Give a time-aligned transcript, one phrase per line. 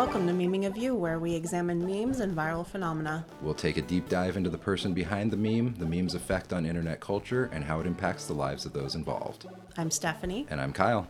[0.00, 3.26] Welcome to Memeing of You, where we examine memes and viral phenomena.
[3.42, 6.64] We'll take a deep dive into the person behind the meme, the meme's effect on
[6.64, 9.46] internet culture, and how it impacts the lives of those involved.
[9.76, 10.46] I'm Stephanie.
[10.48, 11.06] And I'm Kyle.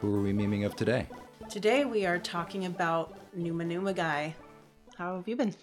[0.00, 1.06] Who are we memeing of today?
[1.48, 4.34] Today we are talking about Numa Numa Guy.
[4.98, 5.54] How have you been?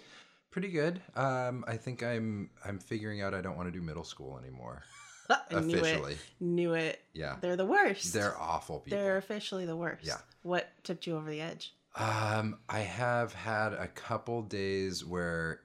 [0.50, 1.02] Pretty good.
[1.14, 4.82] Um, I think I'm I'm figuring out I don't want to do middle school anymore.
[5.28, 6.14] I knew Officially.
[6.14, 6.18] it.
[6.40, 7.02] Knew it.
[7.12, 7.36] Yeah.
[7.42, 8.14] They're the worst.
[8.14, 8.98] They're awful people.
[8.98, 10.06] They're officially the worst.
[10.06, 10.20] Yeah.
[10.40, 11.74] What tipped you over the edge?
[11.94, 15.60] Um, I have had a couple days where,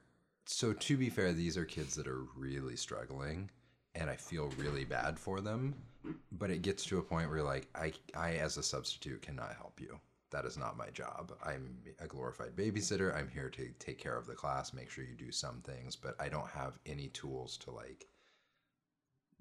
[0.46, 3.50] so to be fair, these are kids that are really struggling,
[3.96, 5.76] and I feel really bad for them.
[6.32, 9.80] But it gets to a point where, like, I, I as a substitute cannot help
[9.80, 10.00] you.
[10.32, 11.32] That is not my job.
[11.46, 13.16] I'm a glorified babysitter.
[13.16, 16.16] I'm here to take care of the class, make sure you do some things, but
[16.20, 18.08] I don't have any tools to like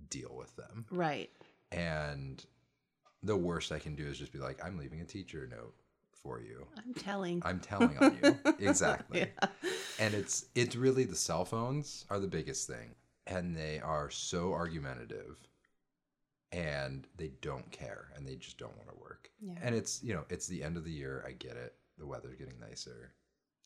[0.08, 0.86] deal with them.
[0.90, 1.30] Right.
[1.72, 2.44] And
[3.22, 5.74] the worst I can do is just be like, I'm leaving a teacher note
[6.26, 6.66] for you.
[6.76, 7.42] I'm telling.
[7.44, 8.36] I'm telling on you.
[8.58, 9.26] exactly.
[9.98, 12.94] And it's it's really the cell phones are the biggest thing.
[13.28, 15.36] And they are so argumentative
[16.52, 19.30] and they don't care and they just don't want to work.
[19.40, 19.54] Yeah.
[19.62, 21.24] And it's, you know, it's the end of the year.
[21.26, 21.74] I get it.
[21.98, 23.12] The weather's getting nicer,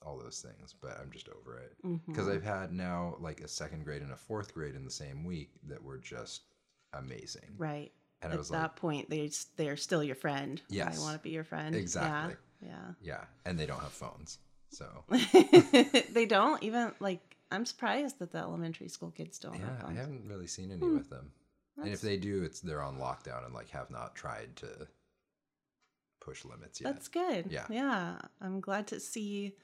[0.05, 1.77] all those things, but I'm just over it.
[2.07, 2.37] Because Mhm.
[2.37, 5.51] I've had now like a second grade and a fourth grade in the same week
[5.69, 6.43] that were just
[6.95, 7.55] amazing.
[7.59, 7.93] Right.
[8.23, 10.61] And At I was that like, point, they they're still your friend.
[10.69, 10.99] Yes.
[10.99, 11.75] I want to be your friend.
[11.75, 12.37] Exactly.
[12.61, 12.93] Yeah.
[13.03, 13.25] yeah.
[13.45, 14.39] And they don't have phones.
[14.71, 14.87] So
[16.13, 17.21] they don't even like.
[17.53, 19.55] I'm surprised that the elementary school kids don't.
[19.59, 20.95] have Yeah, I haven't really seen any Hmm.
[20.97, 21.33] with them.
[21.83, 24.87] And if they do, it's they're on lockdown and like have not tried to
[26.21, 26.93] push limits yet.
[26.93, 27.47] That's good.
[27.51, 27.65] Yeah.
[27.71, 28.19] Yeah.
[28.41, 29.55] I'm glad to see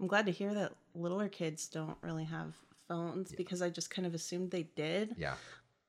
[0.00, 2.54] I'm glad to hear that littler kids don't really have
[2.88, 3.36] phones Yeah.
[3.36, 5.14] because I just kind of assumed they did.
[5.18, 5.34] yeah,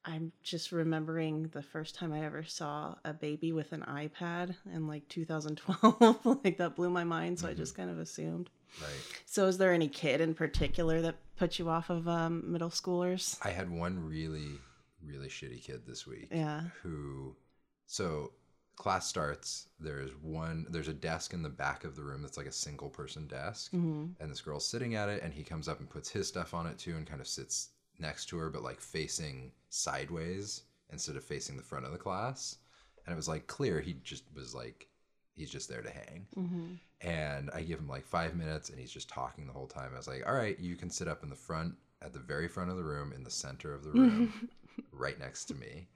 [0.08, 4.88] I'm just remembering the first time I ever saw a baby with an iPad in
[4.88, 6.25] like 2012.
[6.44, 7.57] like that blew my mind, so I Mhm.
[7.57, 8.50] just kind of assumed.
[8.81, 8.90] right.
[9.25, 13.38] So is there any kid in particular that put you off of um, middle schoolers?
[13.44, 14.51] I had one really,
[15.06, 16.62] really shitty kid this week Yeah.
[16.81, 17.35] who,
[17.85, 18.31] so
[18.78, 19.67] class starts.
[19.79, 20.67] There's one.
[20.69, 23.72] There's a desk in the back of the room that's like a single person desk,
[23.72, 26.53] hmm and this girl's sitting at it, and he comes up and puts his stuff
[26.53, 27.69] on it too, and kind of sits
[28.00, 32.58] next to her, but like facing sideways instead of facing the front of the class.
[33.06, 34.88] And it was like clear he just was like,
[35.34, 36.28] he's just there to hang.
[36.34, 39.91] hmm And I give him like five minutes, and he's just talking the whole time.
[39.94, 42.47] I was like, all right, you can sit up in the front, at the very
[42.47, 44.50] front of the room, in the center of the room,
[44.91, 45.88] right next to me.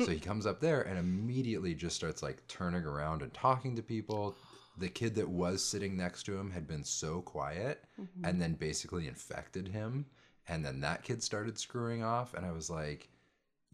[0.00, 3.82] So he comes up there and immediately just starts like turning around and talking to
[3.82, 4.36] people.
[4.78, 8.24] The kid that was sitting next to him had been so quiet Mm-hmm.
[8.24, 10.06] and then basically infected him.
[10.48, 12.34] And then that kid started screwing off.
[12.34, 13.08] And I was like,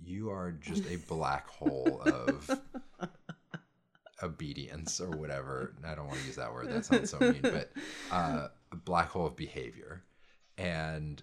[0.02, 2.60] you are just a black hole of
[4.22, 5.74] obedience or whatever.
[5.86, 6.70] I don't want to use that word.
[6.70, 7.72] That sounds so mean, but
[8.10, 10.04] uh, a black hole of behavior.
[10.56, 11.22] And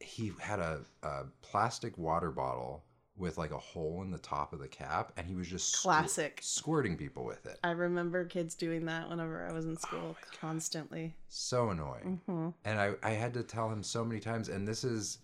[0.00, 2.84] he had a, a plastic water bottle
[3.18, 5.82] with like a hole in the top of the cap, and he was just squir-
[5.82, 6.38] Classic.
[6.42, 7.58] squirting people with it.
[7.64, 11.14] I remember kids doing that whenever I was in Oh school constantly.
[11.28, 12.20] So annoying.
[12.26, 15.18] hmm And I, I had to tell him so many times, and this is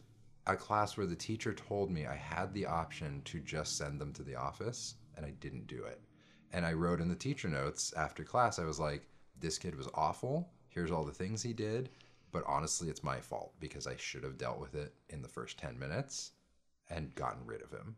[0.46, 4.12] a class where the teacher told me I had the option to just send them
[4.14, 6.00] to the office, and I didn't do it.
[6.52, 9.08] And I wrote in the teacher notes after class, I was like,
[9.40, 10.50] this kid was awful.
[10.68, 11.90] Here's all the things he did.
[12.32, 15.58] But honestly, it's my fault because I should have dealt with it in the first
[15.58, 16.32] 10 minutes
[16.90, 17.96] and gotten rid of him.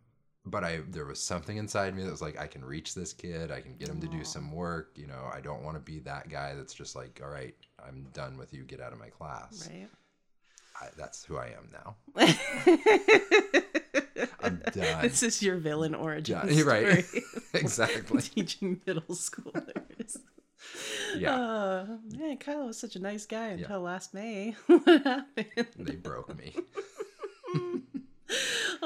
[0.49, 3.51] But I there was something inside me that was like, I can reach this kid.
[3.51, 4.93] I can get him to do some work.
[4.95, 7.55] You know, I don't want to be that guy that's just like, all right,
[7.85, 8.63] I'm done with you.
[8.63, 9.69] Get out of my class.
[9.69, 9.89] Right.
[10.81, 11.97] I, that's who I am now.
[14.43, 15.03] I'm done.
[15.03, 16.49] This is your villain origin Done.
[16.55, 17.05] You're right.
[17.05, 17.25] story.
[17.55, 18.21] exactly.
[18.23, 20.19] Teaching middle schoolers.
[21.17, 21.35] Yeah.
[21.35, 23.53] Uh, man, Kyle was such a nice guy Yeah.
[23.55, 24.55] until last May.
[24.67, 25.67] what happened?
[25.79, 26.55] They broke me.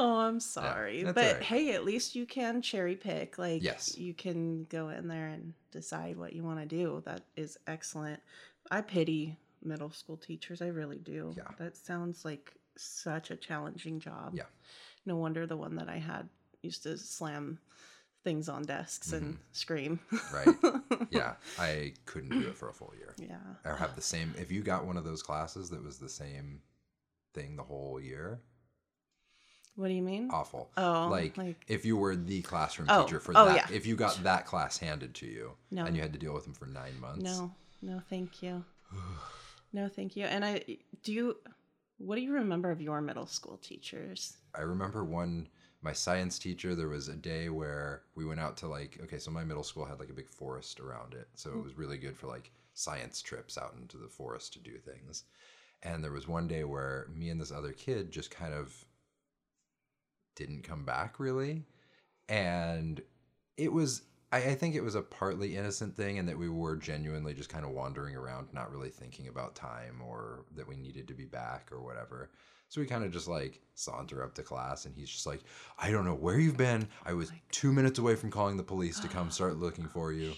[0.01, 1.03] Oh, I'm sorry.
[1.03, 1.43] that's but right.
[1.43, 3.39] hey, at least you can cherry pick.
[3.39, 3.97] Like, Yes.
[3.99, 7.03] you can go in there and decide what you want to do.
[7.05, 8.21] That is excellent.
[8.71, 10.63] I pity middle school teachers.
[10.63, 11.35] I really do.
[11.37, 11.45] Yeah.
[11.59, 14.33] That sounds like such a challenging job.
[14.35, 14.45] Yeah.
[15.07, 16.29] No wonder the one that I had
[16.63, 17.59] used to slam
[18.23, 19.99] things on desks and scream.
[20.13, 20.37] Mm-hmm.
[20.37, 20.83] Right.
[21.11, 21.35] Yeah.
[21.59, 23.15] I couldn't do it for a full year.
[23.19, 23.39] yeah.
[23.65, 24.33] Or have the same.
[24.39, 26.61] If you got one of those classes that was the same
[27.35, 28.41] thing the whole year,
[29.77, 30.31] What do you mean?
[30.31, 30.71] awful.
[30.77, 33.77] Oh, like, like- if you were the classroom Oh, teacher for oh, that, yeah.
[33.77, 35.85] if you got that class handed to you No.
[35.85, 38.65] and you had to deal with them for nine months, No, no, thank you.
[39.73, 40.25] no, thank you.
[40.27, 40.65] And I
[41.03, 41.37] do you.
[41.99, 44.39] What do you remember of your middle school teachers?
[44.55, 45.49] I remember one
[45.83, 49.31] my science teacher there was a day where we went out to like okay so
[49.31, 51.65] my middle school had like a big forest around it so it mm.
[51.65, 55.25] was really good for like science trips out into the forest to do things.
[55.83, 58.85] And there was one day where me and this other kid just kind of
[60.35, 61.65] didn't come back really.
[62.29, 63.01] And
[63.57, 66.77] it was, I, I think it was a partly innocent thing, and that we were
[66.77, 71.09] genuinely just kind of wandering around, not really thinking about time or that we needed
[71.09, 72.31] to be back or whatever.
[72.69, 75.41] So we kind of just like saunter up to class, and he's just like,
[75.79, 76.87] I don't know where you've been.
[77.05, 80.35] I was two minutes away from calling the police to come start looking for you.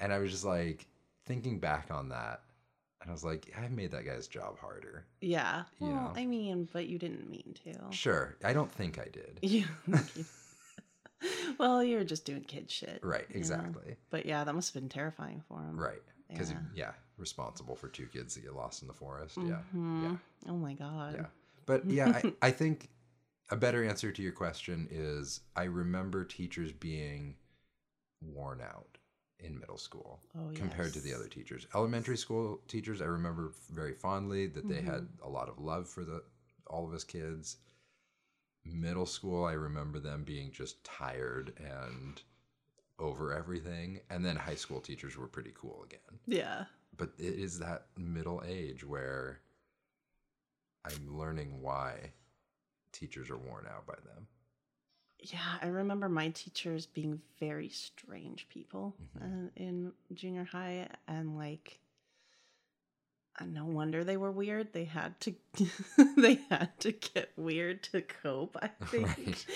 [0.00, 0.86] And I was just like
[1.26, 2.40] thinking back on that.
[3.06, 5.04] And I was like, I made that guy's job harder.
[5.20, 5.62] Yeah.
[5.78, 6.12] You Well, know.
[6.16, 7.72] I mean, but you didn't mean to.
[7.94, 8.34] Sure.
[8.44, 9.38] I don't think I did.
[9.42, 9.66] Yeah.
[11.58, 12.98] well, you were just doing kid shit.
[13.04, 13.24] Right.
[13.28, 13.38] you know?
[13.38, 13.96] Exactly.
[14.10, 15.78] But yeah, that must have been terrifying for him.
[15.78, 16.02] Right.
[16.28, 16.58] Because, Yeah.
[16.74, 16.90] yeah.
[17.16, 19.38] responsible for two kids that get lost in the forest.
[19.38, 19.62] Yeah.
[19.74, 20.18] Mhm.
[20.48, 21.14] Oh my god.
[21.14, 21.26] Yeah.
[21.64, 22.88] But yeah, I, I think
[23.50, 27.36] a better answer to your question is I remember teachers being
[28.20, 28.98] worn out
[29.40, 31.66] in middle school Oh, compared to the other teachers.
[31.74, 35.24] Elementary school teachers, I remember very fondly that they had Mm-hmm.
[35.24, 36.22] a lot of love for the
[36.68, 37.58] all of us kids.
[38.64, 42.20] Middle school, I remember them being just tired and
[42.98, 44.00] over everything.
[44.10, 46.64] And then high school teachers were pretty cool again Yeah.
[46.96, 49.40] but it is that middle age where
[50.84, 52.12] I'm learning why
[52.92, 54.26] teachers are worn out by them.
[55.32, 59.46] Yeah, I remember my teachers being very strange people Mhm.
[59.46, 61.80] uh, in junior high, and like,
[63.40, 64.72] uh, no wonder they were weird.
[64.72, 65.34] They had to,
[66.16, 68.56] they had to get weird to cope.
[68.62, 69.06] I think.
[69.08, 69.46] Right.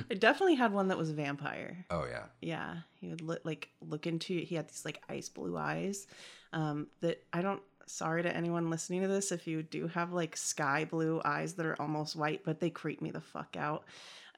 [0.10, 1.84] I definitely had one that was a vampire.
[1.90, 4.38] Oh yeah, Yeah, he would look like look into.
[4.38, 6.06] He had these like ice blue eyes.
[6.54, 7.62] Um, that I don't.
[7.86, 11.66] Sorry to anyone listening to this if you do have like sky blue eyes that
[11.66, 13.84] are almost white, but they creep me the fuck out.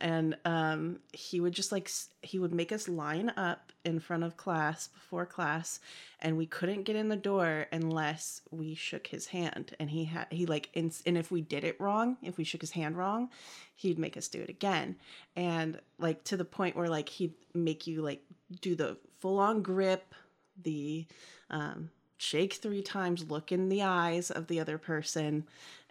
[0.00, 1.88] And um, he would just like
[2.22, 5.78] he would make us line up in front of class before class,
[6.20, 9.74] and we couldn't get in the door unless we shook his hand.
[9.78, 12.60] And he had he like ins- and if we did it wrong, if we shook
[12.60, 13.30] his hand wrong,
[13.76, 14.96] he'd make us do it again
[15.36, 18.22] and like to the point where like he'd make you like
[18.60, 20.14] do the full on grip
[20.62, 21.06] the
[21.50, 25.44] um shake three times look in the eyes of the other person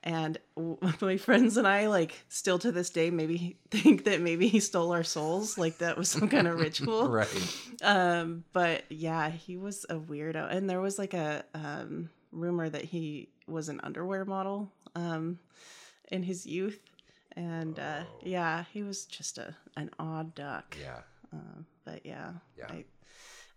[0.04, 0.38] and
[1.02, 4.92] my friends and i like still to this day maybe think that maybe he stole
[4.92, 7.28] our souls like that was some kind of ritual right.
[7.84, 12.84] um but yeah he was a weirdo and there was like a um rumor that
[12.86, 15.38] he was an underwear model um
[16.12, 16.80] in his youth
[17.36, 18.20] and uh Oh.
[18.24, 21.00] yeah he was just a an odd duck Yeah,
[21.32, 22.68] um but yeah Yeah.
[22.70, 22.86] i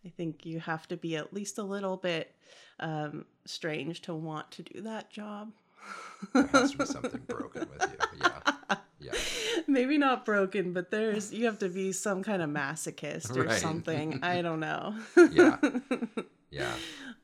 [0.06, 2.34] i think you have to be at least a little bit
[2.80, 5.50] um strange to want to do that job
[6.32, 8.20] there has to be something broken with you.
[8.22, 9.12] Yeah, yeah.
[9.66, 13.60] maybe not broken but there's you have to be some kind of masochist or Right.
[13.60, 14.94] something i don't know
[15.32, 15.58] Yeah.
[16.50, 16.74] Yeah.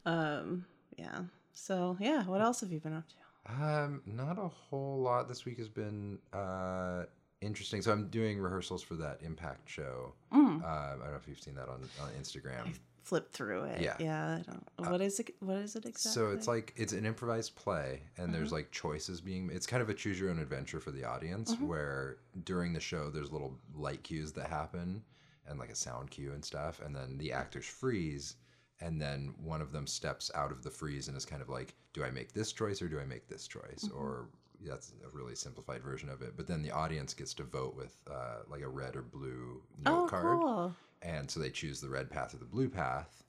[0.07, 0.67] um
[0.99, 1.21] yeah
[1.55, 3.15] so yeah what else have you been up to
[3.53, 5.27] Um, not a whole lot.
[5.29, 7.05] This week has been uh
[7.53, 7.83] interesting.
[7.83, 10.15] So I'm doing rehearsals for that Impact show.
[10.33, 10.63] mm.
[10.63, 12.75] Uh, I don't know if you've seen that on on Instagram.
[13.03, 13.97] flip through it Yeah.
[13.99, 17.05] yeah i don't what is it what is it exactly So it's like it's an
[17.05, 19.51] improvised play, and there's like choices being.
[19.53, 23.11] It's kind of a choose your own adventure for the audience, where during the show
[23.11, 25.03] there's little light cues that happen,
[25.49, 28.37] and like a sound cue and stuff, and then the actors freeze,
[28.81, 31.75] and then one of them steps out of the freeze and is kind of like,
[31.95, 33.89] do I make this choice or do I make this choice?
[33.95, 34.29] Or
[34.67, 36.35] that's a really simplified version of it.
[36.37, 40.05] But then the audience gets to vote with uh, like a red or blue note
[40.05, 40.23] oh card.
[40.41, 43.23] cool And so they choose the red path or the blue path,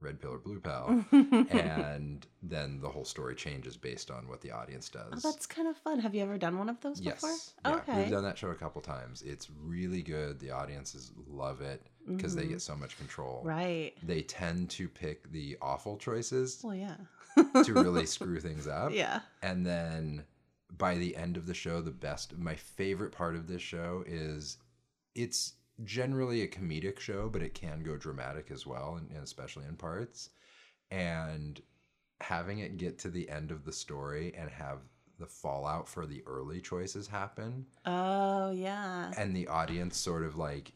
[0.00, 1.04] red pill or blue pill.
[1.50, 5.22] and then the whole story changes based on what the audience Oh, does.
[5.22, 5.98] that's kind of fun.
[6.00, 7.14] Have you ever done one of those yes.
[7.14, 7.36] before?
[7.64, 7.98] Yeah, okay.
[8.02, 9.22] We've done that show a couple times.
[9.22, 10.38] It's really good.
[10.38, 13.38] The audiences love it because they get so much control.
[13.38, 13.48] Mm-hmm.
[13.48, 13.92] Right.
[14.02, 16.94] They tend to pick the awful choices Well, yeah.
[17.64, 18.92] to really screw things up.
[18.94, 19.20] Yeah.
[19.42, 20.24] And then
[20.78, 24.58] by the end of the show, the best, my favorite part of this show is
[25.14, 25.54] it's
[25.84, 29.76] generally a comedic show, but it can go dramatic as well, and, and especially in
[29.76, 30.30] parts.
[30.90, 31.60] And
[32.20, 34.78] having it get to the end of the story and have
[35.18, 39.10] the fallout for the early choices happen, Oh, yeah.
[39.16, 40.72] and the audience sort of like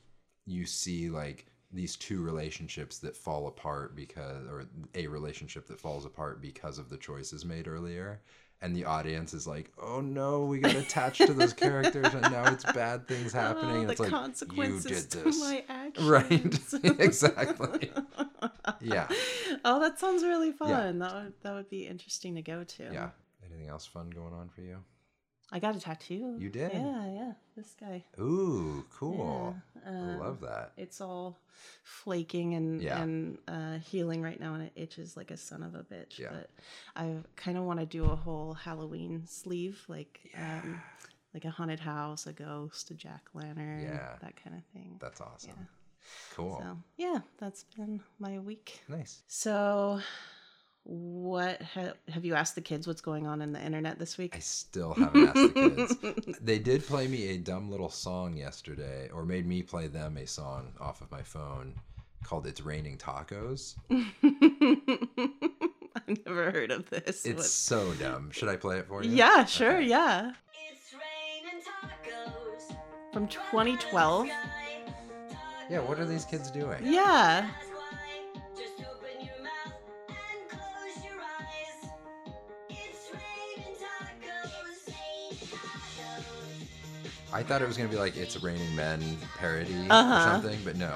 [0.47, 4.65] you see like these two relationships that fall apart because or
[4.95, 8.21] a relationship that falls apart because of the choices made earlier
[8.63, 12.45] and the audience is like oh no we got attached to those characters and now
[12.53, 13.77] it's bad things oh, happening.
[13.77, 15.41] Oh, and it's like you did this.
[15.41, 16.09] my actions.
[16.09, 17.01] right.
[17.01, 17.91] Exactly.
[18.81, 19.09] Yeah.
[19.65, 20.99] Oh, that sounds really fun.
[20.99, 22.83] That would that would be interesting to go to.
[22.93, 23.11] yeah.
[23.45, 24.79] Anything else fun going on for you
[25.53, 26.37] I got a tattoo.
[26.39, 26.73] You did?
[26.73, 27.33] Yeah, yeah.
[27.57, 28.05] This guy.
[28.21, 29.57] Ooh, cool.
[29.85, 30.73] Yeah, I uh, love that.
[30.77, 31.39] It's all
[31.83, 33.03] flaking and Yeah.
[33.03, 36.19] and uh, healing right now, and it itches like a son of a bitch.
[36.19, 36.29] Yeah.
[36.31, 36.51] But
[36.97, 40.81] I kind of want to do a whole Halloween sleeve, like um,
[41.35, 44.17] like a haunted house, a ghost, a jack lantern, Yeah.
[44.23, 44.97] that kind of thing.
[45.01, 45.51] That's awesome.
[45.59, 45.65] Yeah.
[46.35, 46.59] Cool.
[46.61, 48.81] So yeah, that's been my week.
[48.89, 49.23] Nice.
[49.27, 50.01] So,
[50.85, 54.35] what ha- have you asked the kids what's going on in the internet this week?
[54.35, 56.39] I still haven't asked the kids.
[56.43, 60.27] They did play me a dumb little song yesterday, or made me play them a
[60.27, 61.75] song off of my phone
[62.25, 63.75] called It's Raining Tacos.
[65.97, 67.25] I've never heard of this.
[67.27, 68.31] It's What- so dumb.
[68.31, 69.11] Should I play it for you?
[69.11, 69.87] yeah, sure, Okay.
[69.89, 70.33] yeah.
[70.73, 72.77] It's raining tacos.
[73.13, 74.29] From 2012.
[75.71, 76.79] Yeah, what are these kids doing?
[76.85, 77.51] Yeah.
[87.33, 90.15] I thought it was gonna be like It's Raining Men parody Uh-huh.
[90.15, 90.93] or something, but no.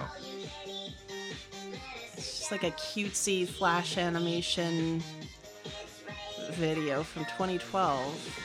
[2.16, 5.02] It's just like a cutesy flash animation
[6.52, 8.40] video from 2012.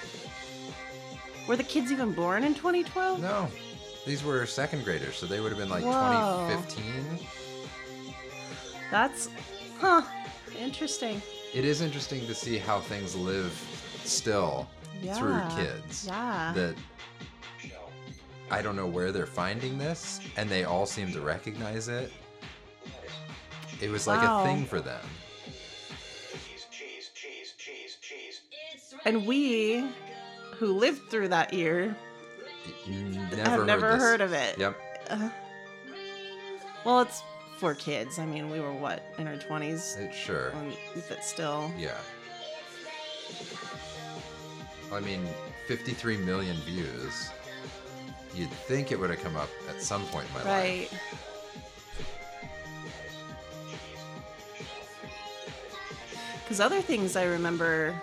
[1.48, 3.22] Were the kids even born in 2012?
[3.22, 3.48] No.
[4.06, 6.48] These were second graders, so they would have been like Whoa.
[6.68, 7.28] 2015.
[8.92, 9.30] That's,
[9.80, 10.02] huh,
[10.60, 11.22] interesting.
[11.54, 13.52] It is interesting to see how things live
[14.04, 14.68] still
[15.16, 16.06] through kids.
[16.08, 16.52] Yeah.
[16.56, 16.76] That
[18.52, 22.12] I don't know where they're finding this, and they all seem to recognize it.
[23.82, 24.42] It was like Wow.
[24.42, 25.02] a thing for them.
[29.06, 29.86] And we,
[30.58, 31.96] who lived through that year,
[32.88, 34.02] never have never this.
[34.02, 34.58] heard of it.
[34.58, 34.76] Yep.
[35.10, 35.30] Uh,
[36.84, 37.22] well, it's
[37.58, 38.20] for kids.
[38.20, 40.52] I mean, we were what in our 20s, sure.
[40.56, 40.74] um,
[41.08, 41.72] but still.
[41.78, 41.98] Yeah.
[44.92, 45.26] I mean,
[45.68, 47.30] 53 million views.
[48.40, 50.92] You'd think it would have come up at some point in my life.
[50.92, 51.02] Right.
[56.44, 57.94] Because other things I remember,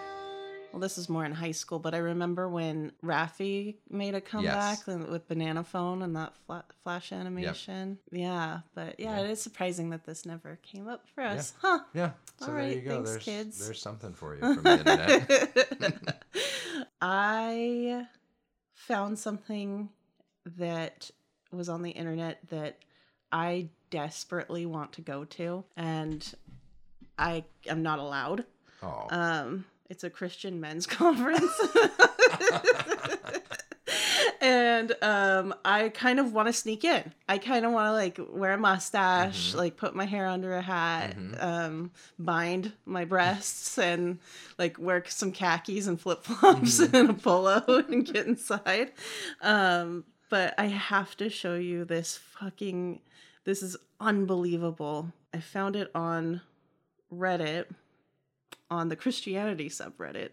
[0.73, 4.87] well, this is more in high school, but I remember when Raffi made a comeback
[4.87, 7.99] and- with Banana Phone and that fla- flash animation.
[8.13, 9.25] Yeah, but yeah, Yeah.
[9.25, 11.55] it is surprising that this never came up for us.
[11.61, 11.81] Huh.
[11.93, 12.13] Yeah.
[12.39, 12.91] So All there right, you go.
[12.91, 13.65] thanks, there's, kids.
[13.67, 14.79] there's something for you from the
[15.81, 16.25] internet.
[17.01, 18.07] I
[18.75, 19.89] found something
[20.59, 21.11] that
[21.53, 22.79] was on the internet that
[23.33, 26.35] I desperately want to go to, and
[27.19, 28.45] I am not allowed.
[28.83, 29.07] Oh.
[29.11, 31.53] Um, it's a Christian men's conference.
[34.41, 37.13] and um I kind of want to sneak in.
[37.29, 39.57] I kind of want to like wear a mustache, Mhm.
[39.57, 41.43] like put my hair under a hat, Mhm.
[41.43, 44.19] um bind my breasts and
[44.59, 46.95] like wear some khakis and flip-flops Mhm.
[46.95, 48.93] and a polo and get inside.
[49.41, 53.01] Um but I have to show you this fucking
[53.45, 55.13] this is unbelievable.
[55.33, 56.41] I found it on
[57.13, 57.67] Reddit
[58.71, 60.31] on the Christianity subreddit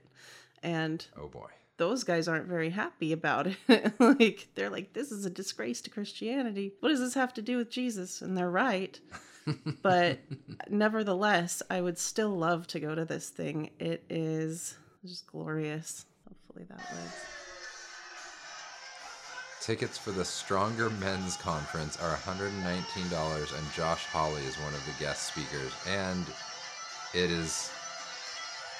[0.63, 1.49] and oh boy.
[1.77, 3.93] those guys aren't very happy about it.
[3.99, 6.73] like they're like this is a disgrace to Christianity.
[6.79, 8.21] What does this have to do with Jesus?
[8.21, 8.99] And they're right.
[9.81, 10.19] But
[10.69, 13.71] nevertheless, I would still love to go to this thing.
[13.77, 16.05] It is just glorious.
[16.25, 17.15] Hopefully that lives.
[19.63, 24.91] Tickets for the Stronger Men's Conference are $119, and Josh Hawley is one of the
[25.01, 25.71] guest speakers.
[25.87, 26.25] And
[27.13, 27.71] it is.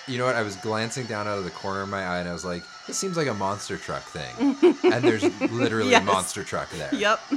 [0.08, 0.36] You know what?
[0.36, 2.63] I was glancing down out of the corner of my eye and I was like,
[2.86, 4.58] this seems like a monster truck thing.
[4.92, 5.24] and there's
[5.54, 6.02] literally Yes.
[6.02, 6.94] a monster truck there.
[6.94, 7.22] Yep.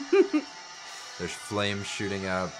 [1.19, 2.51] There's flames shooting up.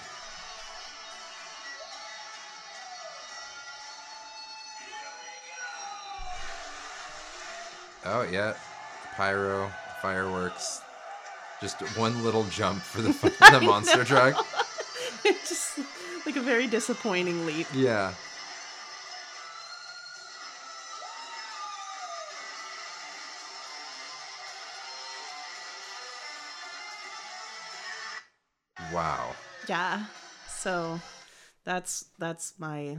[8.05, 8.53] Oh yeah,
[9.15, 10.81] pyro, fireworks.
[11.61, 13.09] Just one little jump for the
[13.51, 14.35] the monster truck.
[15.25, 15.79] it's just
[16.25, 17.67] like a very disappointing leap.
[17.73, 18.13] Yeah.
[28.93, 29.35] Wow.
[29.67, 30.05] Yeah.
[30.47, 30.99] So
[31.63, 32.97] that's that's my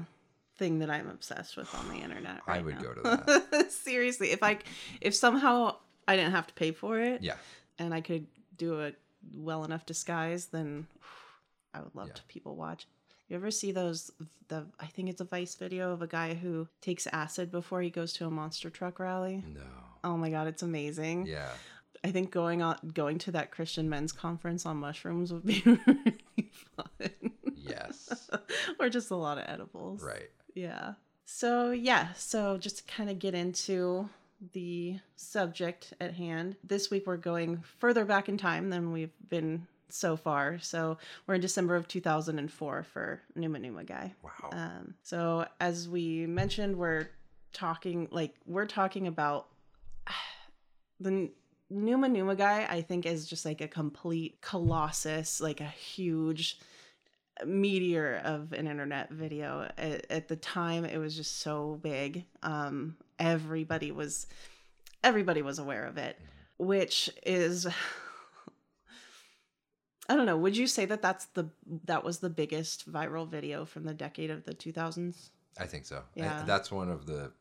[0.56, 2.40] thing that I'm obsessed with on the internet.
[2.46, 2.82] I would now.
[2.82, 3.70] go to that.
[3.70, 4.58] Seriously, if I
[5.00, 5.76] if somehow
[6.08, 7.36] I didn't have to pay for it Yeah.
[7.78, 8.92] and I could do a
[9.34, 10.86] well enough disguise, then
[11.74, 12.14] I would love Yeah.
[12.14, 12.86] to people watch.
[13.28, 14.10] You ever see those
[14.48, 17.90] the I think it's a Vice video of a guy who takes acid before he
[17.90, 19.44] goes to a monster truck rally?
[19.46, 19.60] No.
[20.02, 21.26] Oh my god, it's amazing.
[21.26, 21.50] Yeah.
[22.02, 26.50] I think going on going to that Christian men's conference on mushrooms would be really
[26.76, 27.32] fun.
[27.54, 28.30] Yes.
[28.80, 30.02] or just a lot of edibles.
[30.02, 30.30] Right.
[30.54, 30.94] Yeah.
[31.26, 34.08] So yeah, so just to kind of get into
[34.52, 36.56] the subject at hand.
[36.64, 40.58] This week we're going further back in time than we've been so far.
[40.60, 44.14] So we're in December of 2004 for Numa Numa Guy.
[44.22, 44.50] Wow.
[44.52, 47.08] Um, so as we mentioned, we're
[47.52, 49.48] talking like we're talking about
[51.00, 51.30] the
[51.70, 52.66] Numa Numa guy.
[52.68, 56.58] I think is just like a complete colossus, like a huge
[57.46, 59.68] meteor of an internet video.
[59.78, 62.24] At, at the time, it was just so big.
[62.42, 64.26] Um, everybody was
[65.04, 66.18] everybody was aware of it,
[66.58, 67.66] which is.
[70.10, 70.38] I don't know.
[70.38, 71.50] Would you say that that's the
[71.84, 75.28] that was the biggest viral video from the decade of the 2000s?
[75.60, 75.98] I think so.
[75.98, 76.42] I- Yeah.
[76.46, 77.32] that's one of the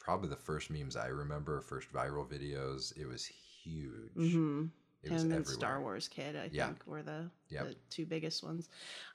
[0.00, 2.96] probably the first memes I remember, first viral videos.
[2.98, 4.14] It was huge.
[4.16, 4.64] Mm-hmm.
[5.06, 5.54] It Him and everywhere.
[5.54, 6.66] Star Wars Kid, I Yeah.
[6.66, 7.68] think, were the, Yep.
[7.68, 8.68] the two biggest ones.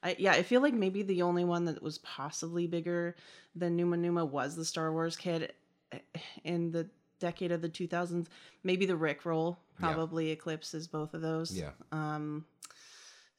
[0.04, 3.16] I yeah, I feel like maybe the only one that was possibly bigger
[3.56, 5.54] than Numa Numa was the Star Wars Kid
[5.92, 6.00] eh,
[6.44, 8.28] in the decade of the 2000s.
[8.64, 9.88] Maybe the Rick Roll Yeah.
[9.94, 11.52] probably eclipses both of those.
[11.56, 11.72] Yeah.
[11.92, 12.46] Um.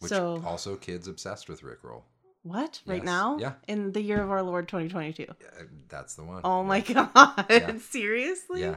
[0.01, 2.03] Which so also kids obsessed with Rickroll.
[2.43, 3.05] what right Yes.
[3.05, 3.39] now?
[3.39, 3.53] Yeah.
[3.69, 5.27] In the year of our Lord 2022.
[5.41, 6.41] Yeah, that's the one.
[6.43, 6.81] Oh my
[7.15, 7.47] god!
[7.49, 7.79] Yeah.
[7.79, 8.63] Seriously?
[8.63, 8.75] Yeah.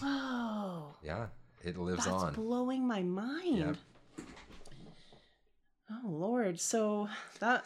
[0.00, 0.94] Whoa.
[1.02, 1.28] Yeah.
[1.62, 2.34] It lives That's on.
[2.34, 3.78] blowing my mind.
[5.90, 6.60] Oh Lord.
[6.60, 7.08] So
[7.40, 7.64] that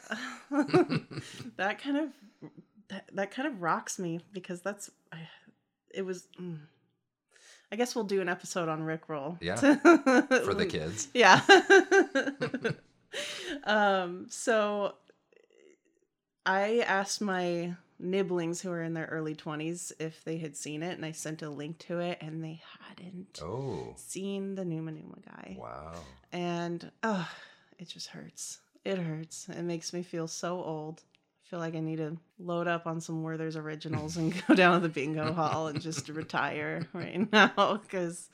[1.57, 2.09] that kind of
[2.89, 4.91] that, that kind of rocks me because that's
[5.93, 6.59] it was mm.
[7.71, 9.39] I guess we'll do an episode on Rickroll.
[9.41, 9.57] Yeah.
[9.57, 9.77] For
[10.45, 11.09] For the kids.
[11.15, 11.41] Yeah.
[13.65, 14.95] um so
[16.47, 20.95] I asked my nibblings who are in their early 20s if they had seen it
[20.97, 23.95] and I sent a link to it and they hadn't Oh.
[23.97, 25.57] seen the Numa Numa guy.
[25.59, 25.93] Wow.
[26.33, 27.29] And oh,
[27.79, 28.59] it just hurts.
[28.85, 29.49] It hurts.
[29.49, 31.03] It makes me feel so old.
[31.45, 34.75] I feel like I need to load up on some Werther's originals and go down
[34.75, 38.29] to the bingo hall and just retire right now because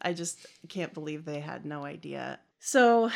[0.00, 2.38] I just can't believe they had no idea.
[2.60, 3.10] So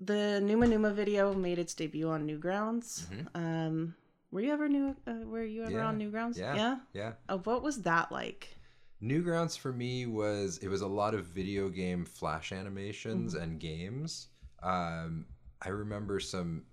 [0.00, 3.04] the Numa Numa video made its debut on Newgrounds.
[3.06, 3.26] Mhm.
[3.34, 3.94] Um,
[4.30, 4.94] were you ever new?
[5.06, 5.86] Uh, were you ever Yeah.
[5.86, 6.36] on Newgrounds?
[6.38, 6.54] Yeah.
[6.54, 6.76] Yeah.
[6.92, 7.12] Yeah.
[7.28, 8.56] Oh, what was that like?
[9.02, 13.42] Newgrounds for me was it was a lot of video game flash animations Mm-hmm.
[13.42, 14.28] and games.
[14.62, 15.26] Um,
[15.62, 16.64] I remember some.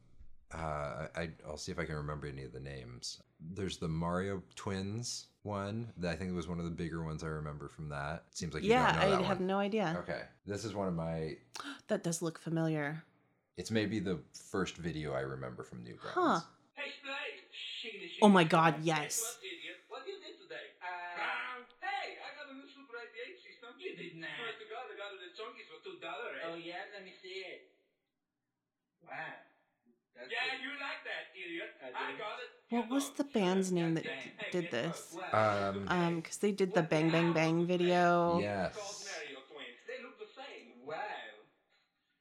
[0.54, 3.22] Uh, I I'll see if I can remember any of the names.
[3.40, 5.92] There's the Mario Twins one.
[5.98, 8.24] That I think was one of the bigger ones I remember from that.
[8.32, 9.48] Seems like you yeah, don't know I that have one.
[9.48, 9.96] no idea.
[10.00, 11.38] Okay, this is one of my.
[11.88, 13.04] That does look familiar.
[13.58, 14.20] It's maybe the
[14.52, 16.14] first video I remember from Newgrounds.
[16.14, 16.40] Huh.
[16.74, 17.16] Hey, Slade!
[17.16, 17.25] Shiggity,
[18.22, 19.20] Oh my God, yes.
[19.22, 19.80] What, idiot?
[20.06, 20.68] You did today?
[20.80, 23.74] Uh, hey, I got a new Super 88 system.
[23.82, 24.30] You did not.
[24.38, 26.48] Swear to God, I got it at Chunky's for $2, eh?
[26.52, 27.74] Oh yeah, let me see it.
[29.04, 29.18] Wow.
[30.16, 31.74] That's Yeah, you like that, idiot.
[31.84, 32.50] I I got it.
[32.70, 34.06] What was the band's name that
[34.52, 35.12] did this?
[35.14, 35.34] what?
[35.34, 38.40] Um, Um, because they did the Bang Bang Bang video.
[38.40, 38.74] Yes.
[38.76, 39.82] Called Mario Twins.
[39.90, 40.86] They look the same.
[40.86, 40.96] Wow.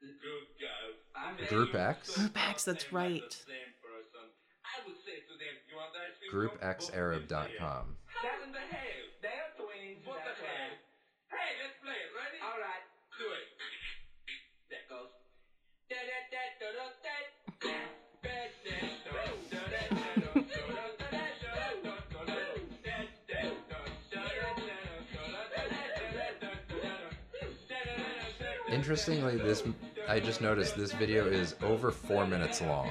[0.01, 0.19] Good
[0.61, 0.75] go.
[1.15, 2.17] I'm They Group X?
[2.17, 3.45] Group X, that's right.
[6.33, 7.29] GroupXArab.com.
[7.31, 8.07] yes.
[8.11, 9.05] How the hell?
[9.23, 10.03] They're twins.
[10.05, 10.77] What the that's.
[11.31, 12.11] Hey, let's play it.
[12.15, 12.39] Ready?
[12.43, 12.85] All right.
[13.19, 13.47] Do it.
[14.71, 15.13] There goes.
[28.71, 29.63] Interestingly, this
[30.09, 32.91] I just noticed this video is over four minutes long,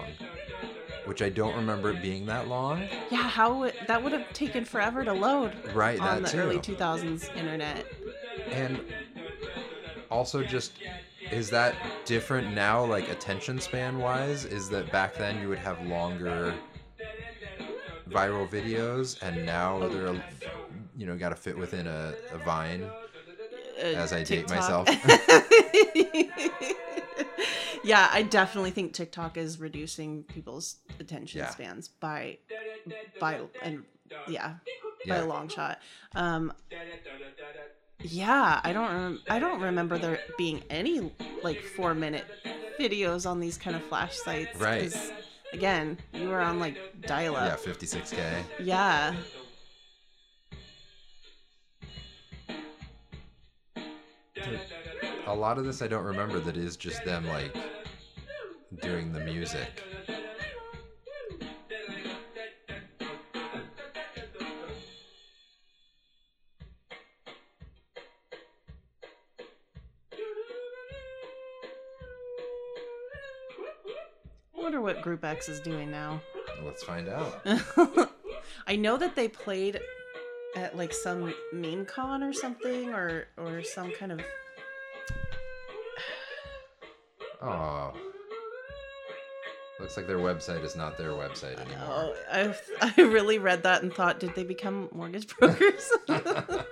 [1.06, 2.88] which I don't remember it being that long.
[3.10, 6.40] Yeah, how that would have taken forever to load Right, on that the too.
[6.40, 7.86] early 2000s internet.
[8.52, 8.80] And
[10.10, 10.72] also, just
[11.32, 14.46] is that different now, like attention span wise?
[14.46, 16.56] Is that back then you would have longer
[18.12, 20.14] viral videos, and now they're,
[20.98, 22.90] you know, got to fit within a, a vine?
[23.80, 24.88] Uh, As I date myself.
[27.84, 31.50] yeah, I definitely think TikTok is reducing people's attention Yeah.
[31.50, 32.38] spans by
[33.20, 33.84] by and
[34.28, 34.56] yeah,
[35.08, 35.80] by a long shot.
[36.16, 36.54] Um,
[38.02, 42.26] yeah, I don't rem- I don't remember there being any like four minute
[42.80, 44.60] videos on these kind of flash sites.
[44.60, 44.94] Right.
[45.54, 47.60] Again, you were on like dial up.
[47.66, 48.44] Yeah, 56k.
[48.60, 49.16] Yeah.
[55.34, 56.40] A lot of this I don't remember.
[56.40, 57.58] That is just them like
[58.84, 59.82] doing the music.
[74.56, 76.22] I wonder what Group X is doing now.
[76.64, 77.42] Let's find out.
[78.68, 79.80] I know that they played
[80.56, 84.22] at like some meme con or something, or or some kind of
[87.44, 87.94] Oh.
[89.80, 91.88] Looks like their website is not their website anymore.
[91.90, 92.56] Oh, I
[92.98, 95.92] I really read that and thought, did they become mortgage brokers?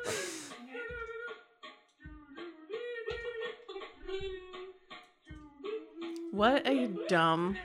[6.32, 7.58] what a dumb.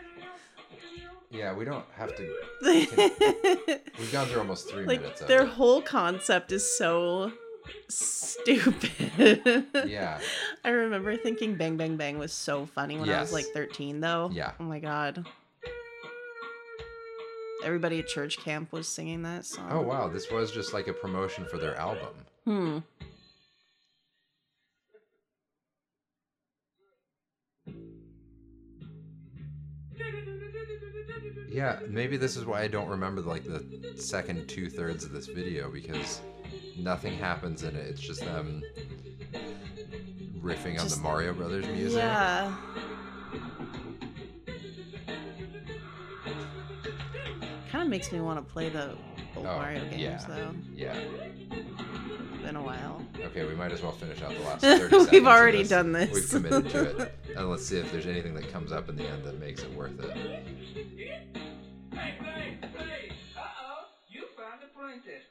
[1.31, 2.35] Yeah, we don't have to.
[2.63, 5.49] We've gone through almost three minutes of their it.
[5.51, 7.31] whole concept is so
[7.89, 9.67] stupid.
[9.87, 10.19] Yeah.
[10.65, 14.31] I remember thinking Bang Bang Bang was so funny when I was like 13 though.
[14.33, 14.53] Yeah.
[14.61, 15.27] Oh my god.
[17.65, 19.69] Everybody at church camp was singing that song.
[19.71, 22.15] Oh wow, this was just like a promotion for their album.
[22.45, 22.79] Hmm.
[31.49, 35.27] Yeah, maybe this is why I don't remember like the second two thirds of this
[35.27, 36.21] video because
[36.79, 37.87] nothing happens in it.
[37.87, 38.63] It's just them
[40.41, 41.99] riffing on the Mario Brothers music.
[41.99, 42.55] Yeah.
[47.71, 48.99] Kind of makes me want to play the old
[49.39, 50.25] Oh, Mario games yeah.
[50.29, 50.51] though.
[50.75, 50.99] Yeah.
[52.43, 53.05] Been a while.
[53.21, 54.97] Okay, we might as well finish out the last 30.
[55.11, 55.69] We've of already this.
[55.69, 56.11] done this.
[56.13, 57.15] We've committed to it.
[57.37, 59.71] And let's see if there's anything that comes up in the end that makes it
[59.75, 60.11] worth it.
[60.17, 63.13] Hey, play, play.
[63.37, 65.25] Uh-oh, you found the princess.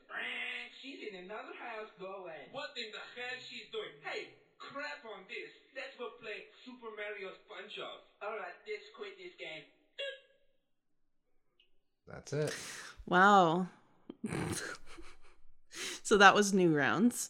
[1.26, 1.90] She's in another house.
[2.00, 2.48] Go away.
[2.52, 3.90] What in the hell she's doing?
[4.04, 5.50] Hey, crap on this.
[5.76, 8.02] Let's go play Super Mario Sponge Off.
[8.22, 9.64] All right, let's quit this game.
[12.08, 12.56] That's it.
[13.08, 13.68] Wow.
[16.04, 17.30] so that was Newgrounds.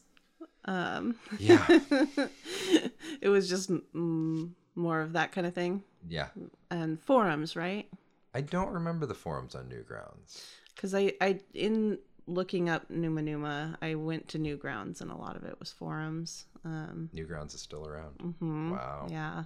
[0.66, 1.66] Um, Yeah.
[3.22, 5.84] it was just mm, more of that kind of thing.
[6.10, 6.28] Yeah.
[6.70, 7.88] And forums, right?
[8.34, 10.44] I don't remember the forums on Newgrounds.
[10.76, 15.36] Because I, I, in looking up Numa Numa, I went to Newgrounds and a lot
[15.36, 16.46] of it was forums.
[16.64, 18.18] Um, Newgrounds is still around.
[18.42, 19.08] mhm, Wow.
[19.10, 19.44] Yeah.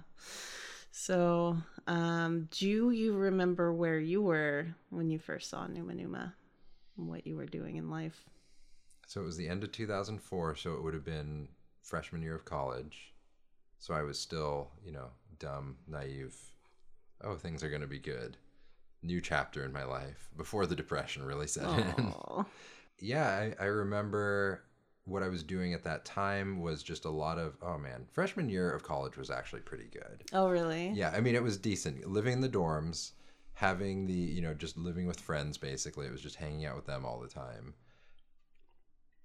[0.92, 6.34] So, um, do you remember where you were when you first saw Numa Numa?
[6.96, 8.24] and What you were doing in life?
[9.06, 11.48] So it was the end of 2004, so it would have been
[11.82, 13.12] freshman year of college.
[13.78, 16.34] So I was still, you know, dumb, naive.
[17.22, 18.36] Oh, things are going to be good.
[19.02, 22.14] New chapter in my life before the depression really set in.
[23.02, 23.26] Yeah,
[23.58, 24.64] I, I remember
[25.06, 28.50] what I was doing at that time was just a lot of, oh man, freshman
[28.50, 30.24] year of college was actually pretty good.
[30.34, 30.90] Oh, really?
[30.90, 32.04] Yeah, I mean, it was decent.
[32.06, 33.12] Living in the dorms,
[33.54, 36.06] having the, you know, just living with friends basically.
[36.06, 37.72] It was just hanging out with them all the time.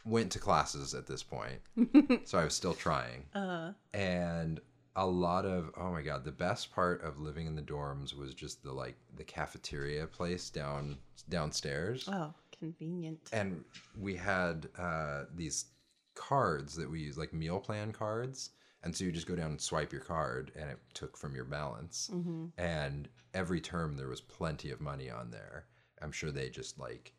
[0.06, 1.60] Went to classes at this point,
[2.26, 3.26] so I was still trying.
[3.34, 4.60] Uh, And
[4.96, 8.34] a lot of, oh my God, the best part of living in the dorms was
[8.34, 10.98] just the like the cafeteria place down
[11.30, 12.08] downstairs.
[12.12, 13.30] oh, convenient.
[13.34, 13.64] And
[14.00, 15.66] we had uh, these
[16.16, 18.52] cards that we use, like meal plan cards.
[18.84, 21.44] And so you just go down and swipe your card, and it took from your
[21.46, 22.10] balance.
[22.14, 25.66] hmm And every term there was plenty of money on there.
[26.02, 27.12] I'm sure they just like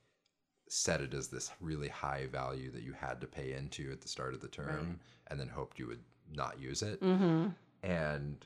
[0.69, 4.09] set it as this really high value that you had to pay into at the
[4.09, 4.99] start of the term, Right.
[5.29, 7.01] and then hoped you would not use it.
[7.01, 7.49] hmm
[7.87, 8.45] And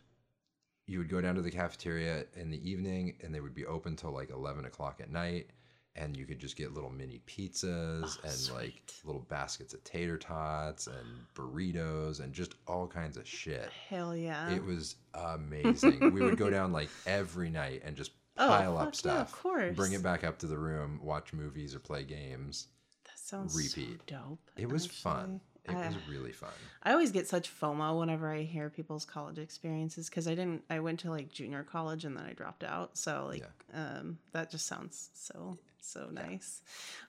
[0.86, 3.96] you would go down to the cafeteria in the evening, and they would be open
[3.96, 5.50] till like 11 o'clock at night.
[5.96, 8.74] And you could just get little mini pizzas Oh, and like
[9.04, 13.68] little baskets of tater tots and burritos and just all kinds of shit.
[13.88, 14.50] Hell yeah.
[14.50, 16.12] It was amazing.
[16.14, 19.32] we would go down like every night and just Oh, pile fuck up yeah, stuff,
[19.34, 19.76] of course.
[19.76, 22.68] bring it back up to the room, watch movies or play games.
[23.04, 23.98] that sounds repeat.
[24.08, 24.50] So dope.
[24.56, 25.40] It was fun.
[25.68, 26.50] It was really fun.
[26.82, 30.62] I always get such FOMO whenever I hear people's college experiences because I didn't.
[30.70, 32.96] I went to like junior college and then I dropped out.
[32.96, 33.42] So like,
[33.74, 36.62] um, that just sounds so so nice.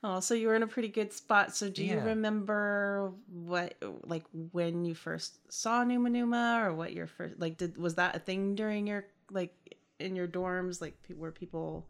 [0.03, 1.55] Oh, so you were in a pretty good spot.
[1.55, 7.07] So do you remember what like when you first saw Numa Numa or what your
[7.07, 9.53] first like did was that a thing during your like
[9.99, 11.87] in your dorms like were people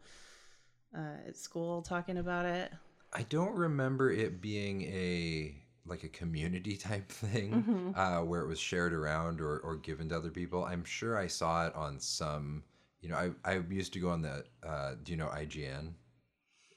[0.95, 2.71] uh, at school talking about it?
[3.13, 5.55] I don't remember it being a
[5.91, 7.95] like a community type thing Mhm.
[7.95, 10.63] uh, where it was shared around or, or given to other people.
[10.65, 12.63] I'm sure I saw it on some.
[13.01, 14.43] You know, I I used to go on the.
[14.63, 15.93] Uh, do you know IGN,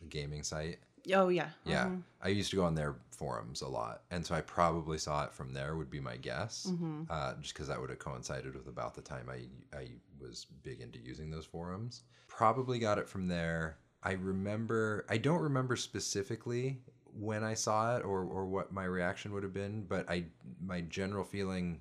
[0.01, 0.79] the gaming site?
[1.15, 1.51] Oh yeah.
[1.65, 2.03] Yeah, Mhm.
[2.23, 5.33] I used to go on their forums a lot, and so I probably saw it
[5.33, 5.77] from there.
[5.77, 7.07] Would be my guess, Mhm.
[7.11, 10.81] uh, just because that would have coincided with about the time I I was big
[10.81, 12.03] into using those forums.
[12.27, 13.79] Probably got it from there.
[14.03, 15.05] I remember.
[15.09, 16.83] I don't remember specifically
[17.19, 20.25] when I saw it or or what my reaction would have been, but I
[20.61, 21.81] my general feeling,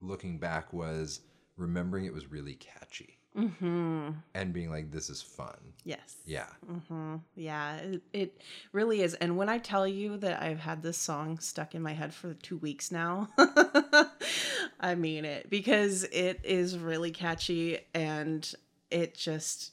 [0.00, 1.20] looking back, was
[1.56, 3.18] remembering it was really catchy.
[3.36, 4.10] Mm-hmm.
[4.34, 5.58] and being like, this is fun.
[5.84, 6.16] Yes.
[6.24, 6.48] Yeah.
[6.68, 7.16] Mm-hmm.
[7.36, 9.14] Yeah, it, it really is.
[9.14, 12.34] And when I tell you that I've had this song stuck in my head for
[12.34, 13.28] two weeks now,
[14.80, 18.50] I mean it because it is really catchy and
[18.90, 19.72] it just.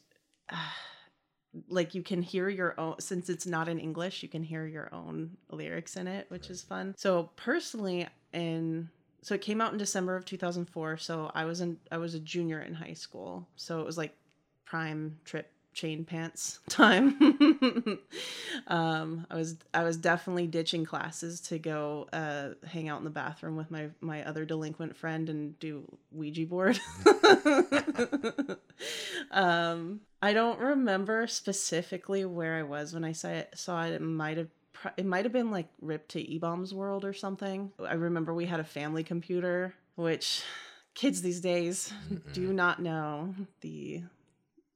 [1.69, 4.93] Like you can hear your own since it's not in english you can hear your
[4.93, 6.93] own lyrics in it which is fun.
[6.97, 8.89] So personally in
[9.21, 12.19] so it came out in december of 2004 so i was in i was a
[12.19, 13.47] junior in high school.
[13.55, 14.15] So it was like
[14.65, 17.99] prime Tripp chain pants time.
[18.67, 23.11] Um i was i was definitely ditching classes to go uh hang out in the
[23.11, 26.79] bathroom with my my other delinquent friend and do ouija board.
[29.31, 33.93] Um i don't remember specifically where i was when i saw it saw it.
[33.93, 34.47] It might have
[34.97, 37.71] it might have been like ripped to eBaum's World or something.
[37.79, 40.43] I remember we had a family computer which
[40.93, 41.91] kids these days
[42.33, 44.03] do not know the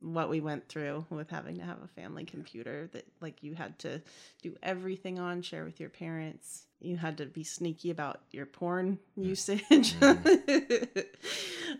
[0.01, 3.77] what we went through with having to have a family computer that like you had
[3.79, 4.01] to
[4.41, 6.65] do everything on share with your parents.
[6.79, 9.95] You had to be sneaky about your porn usage.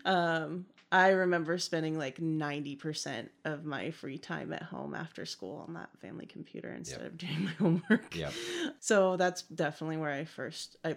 [0.04, 5.74] Um i remember spending like 90% of my free time at home after school on
[5.74, 8.16] that family computer instead of doing my homework.
[8.16, 8.32] Yep.
[8.80, 10.96] so that's definitely where i first i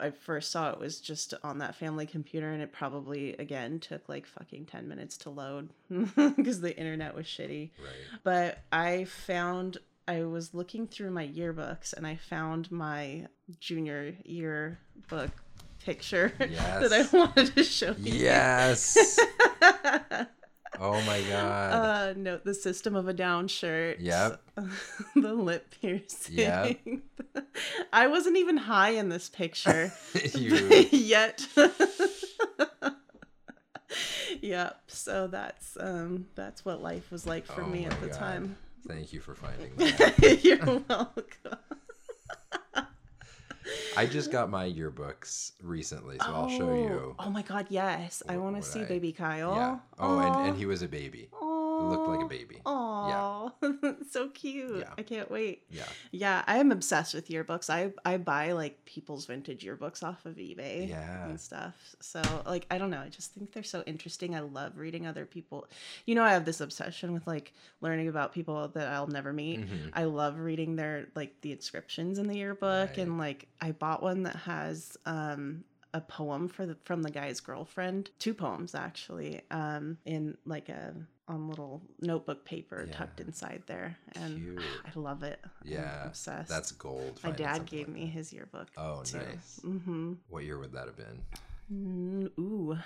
[0.00, 4.08] I first saw it was just on that family computer, and it probably again took
[4.08, 5.70] like fucking 10 minutes to load
[6.14, 7.70] because the internet was shitty.
[7.78, 8.20] Right.
[8.22, 13.26] But I found, I was looking through my yearbooks and I found my
[13.60, 15.30] junior yearbook
[15.84, 18.12] picture that I wanted to show you.
[18.12, 19.18] Yes.
[20.80, 21.72] oh my god.
[21.72, 24.00] Uh, note the system of a down shirt.
[24.00, 24.42] Yep.
[25.14, 26.34] the lip piercing.
[26.36, 26.78] Yep.
[27.92, 29.92] I wasn't even high in this picture.
[30.34, 31.46] yet.
[34.40, 34.80] yep.
[34.88, 38.18] So that's um that's what life was like for Oh me at the God.
[38.18, 38.56] time.
[38.88, 40.40] Thank you for finding that.
[40.42, 41.58] You're welcome.
[43.96, 47.16] I just got my yearbooks recently, so I'll show oh, you.
[47.18, 48.22] Oh my god, yes.
[48.28, 49.54] I want to see I- baby Kyle.
[49.54, 49.78] Yeah.
[49.98, 51.28] Oh, and, and he was a baby.
[51.32, 52.60] Oh, looked like a baby.
[52.66, 53.52] Oh,
[54.10, 54.78] so cute.
[54.80, 54.90] Yeah.
[54.98, 55.62] I can't wait.
[55.70, 55.84] Yeah.
[56.10, 57.70] Yeah, I am obsessed with yearbooks.
[57.70, 61.26] I I buy like people's vintage yearbooks off of eBay Yeah.
[61.26, 61.94] and stuff.
[62.00, 64.34] So like I don't know, I just think they're so interesting.
[64.34, 65.66] I love reading other people.
[66.06, 69.60] You know, I have this obsession with like learning about people that I'll never meet.
[69.60, 69.90] Mhm.
[69.92, 72.98] I love reading their like the inscriptions in the yearbook Right.
[72.98, 77.40] and like I bought one that has um a poem for the from the guy's
[77.40, 78.10] girlfriend.
[78.18, 79.42] Two poems actually.
[79.50, 80.94] Um in like a
[81.28, 82.92] on little notebook paper Yeah.
[82.96, 83.96] tucked inside there.
[84.16, 84.62] And Cute.
[84.84, 85.38] I love it.
[85.44, 86.06] I'm Yeah.
[86.06, 86.48] obsessed.
[86.48, 87.20] That's gold.
[87.22, 88.10] my dad gave like me that.
[88.10, 88.68] his yearbook.
[88.76, 89.18] Oh, too.
[89.18, 89.60] nice.
[89.64, 90.14] Mm-hmm.
[90.28, 91.22] What year would that have been?
[91.72, 92.76] Mm, ooh,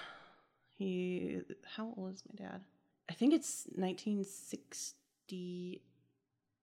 [0.76, 1.40] he.
[1.74, 2.60] How old is my dad?
[3.08, 5.82] I think it's 1960.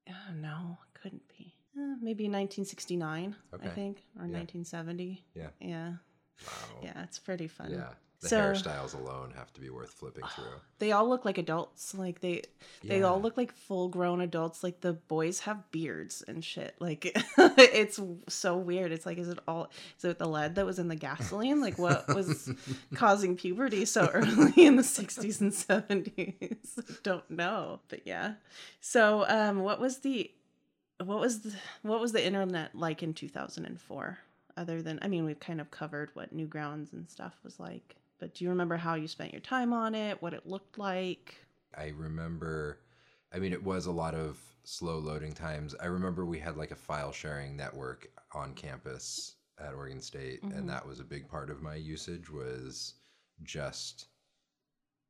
[0.10, 1.54] Oh, no, couldn't be.
[1.78, 3.36] Uh, maybe 1969.
[3.54, 3.66] okay.
[3.66, 4.40] I think, or Yeah.
[4.40, 5.24] 1970.
[5.34, 5.50] Yeah.
[5.60, 5.94] Yeah,
[6.46, 6.80] Wow.
[6.84, 7.72] yeah, it's pretty fun.
[7.72, 7.90] Yeah.
[8.22, 10.60] The So- hairstyles alone have to be worth flipping through.
[10.78, 11.96] They all look like adults.
[11.96, 12.44] Like they,
[12.84, 14.64] they all look like full grown adults.
[14.64, 16.76] Like the boys have beards and shit.
[16.80, 17.04] Like
[17.38, 18.00] it's
[18.30, 18.92] so weird.
[18.92, 19.72] It's like, is it all?
[19.98, 21.62] Is it the lead that was in the gasoline?
[21.62, 22.48] Like what was
[22.94, 27.02] causing puberty so early in the 60s and 70s?
[27.02, 27.80] Don't know.
[27.90, 28.34] But yeah.
[28.82, 30.30] So um, what was the,
[31.04, 34.20] what was the, what was the internet like in 2004?
[34.62, 37.96] Other than, I mean, we've kind of covered what Newgrounds and stuff was like.
[38.20, 40.22] But do you remember how you spent your time on it?
[40.22, 41.36] What it looked like?
[41.76, 42.78] I remember,
[43.34, 45.74] I mean, it was a lot of slow loading times.
[45.82, 50.56] I remember we had like a file sharing network on campus at Oregon State, Mhm.
[50.56, 52.30] and that was a big part of my usage.
[52.30, 52.94] Was
[53.42, 54.10] just,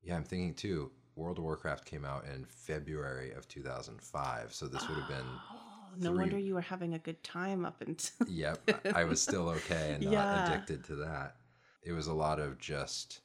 [0.02, 0.94] yeah, I'm thinking too.
[1.16, 5.28] World of Warcraft came out in February of 2005, so this would have been.
[5.52, 8.28] Oh, no wonder you were having a good time up until.
[8.28, 10.46] Yep, I was still okay and not Yeah.
[10.46, 11.36] addicted to that.
[11.84, 13.22] It was a lot of just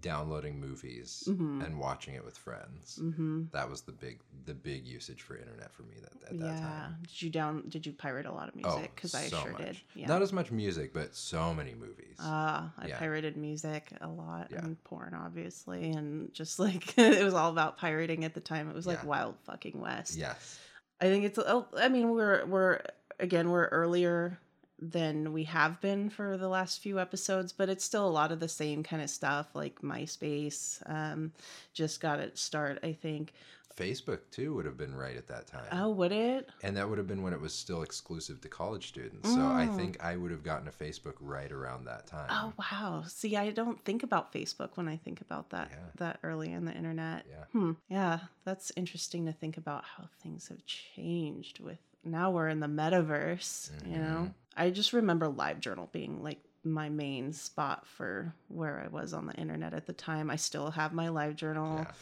[0.00, 1.64] downloading movies Mhm.
[1.64, 2.96] and watching it with friends.
[2.96, 6.28] hmm That was the big the big usage for internet for me that, at that
[6.28, 6.38] time.
[6.38, 6.60] Yeah.
[6.60, 6.98] time.
[7.02, 7.68] Did you down?
[7.68, 8.94] Did you pirate a lot of Oh, music?
[8.94, 9.62] Because I so sure much.
[9.62, 9.80] did.
[9.94, 10.06] Yeah.
[10.08, 12.16] Not as much music, but so many movies.
[12.20, 12.98] Ah, I Yeah.
[12.98, 14.58] pirated music a lot Yeah.
[14.64, 18.68] and porn, obviously, and just like it was all about pirating at the time.
[18.68, 20.14] It was like wild fucking west.
[20.16, 20.60] yes.
[21.00, 21.38] I think it's.
[21.38, 22.80] oh, I mean, we're we're
[23.20, 24.38] again we're earlier
[24.78, 28.40] than we have been for the last few episodes, but it's still a lot of
[28.40, 29.48] the same kind of stuff.
[29.54, 31.32] Like MySpace, um,
[31.72, 32.78] just got its start.
[32.82, 33.32] I think
[33.76, 35.66] Facebook too would have been right at that time.
[35.70, 36.48] Oh, would it?
[36.62, 39.28] And that would have been when it was still exclusive to college students.
[39.32, 39.76] So I Mm.
[39.76, 42.26] think I would have gotten a Facebook right around that time.
[42.30, 43.04] Oh wow.
[43.06, 45.78] See, I don't think about Facebook when I think about that Yeah.
[45.96, 47.26] that early in the internet.
[47.28, 47.44] Yeah.
[47.52, 47.72] Hmm.
[47.88, 52.68] Yeah, that's interesting to think about how things have changed with now we're in the
[52.68, 54.32] metaverse, you know.
[54.56, 59.34] I just remember LiveJournal being like my main spot for where I was on the
[59.34, 60.30] internet at the time.
[60.30, 61.80] I still have my LiveJournal.
[61.84, 61.92] Yeah.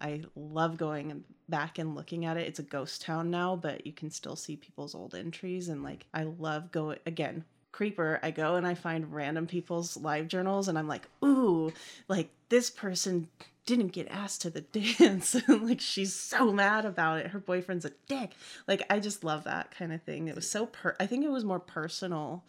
[0.00, 2.46] I love going back and looking at it.
[2.46, 5.68] It's a ghost town now, but you can still see people's old entries.
[5.68, 7.44] And like, I love going again.
[7.72, 11.72] Creeper, I go and I find random people's live journals, and I'm like, ooh,
[12.08, 13.28] like this person
[13.66, 14.60] didn't get asked to the
[14.98, 15.34] dance.
[15.34, 17.28] and like, she's so mad about it.
[17.28, 18.32] Her boyfriend's a dick.
[18.66, 20.28] Like, I just love that kind of thing.
[20.28, 22.44] It was so, per, I think it was more personal.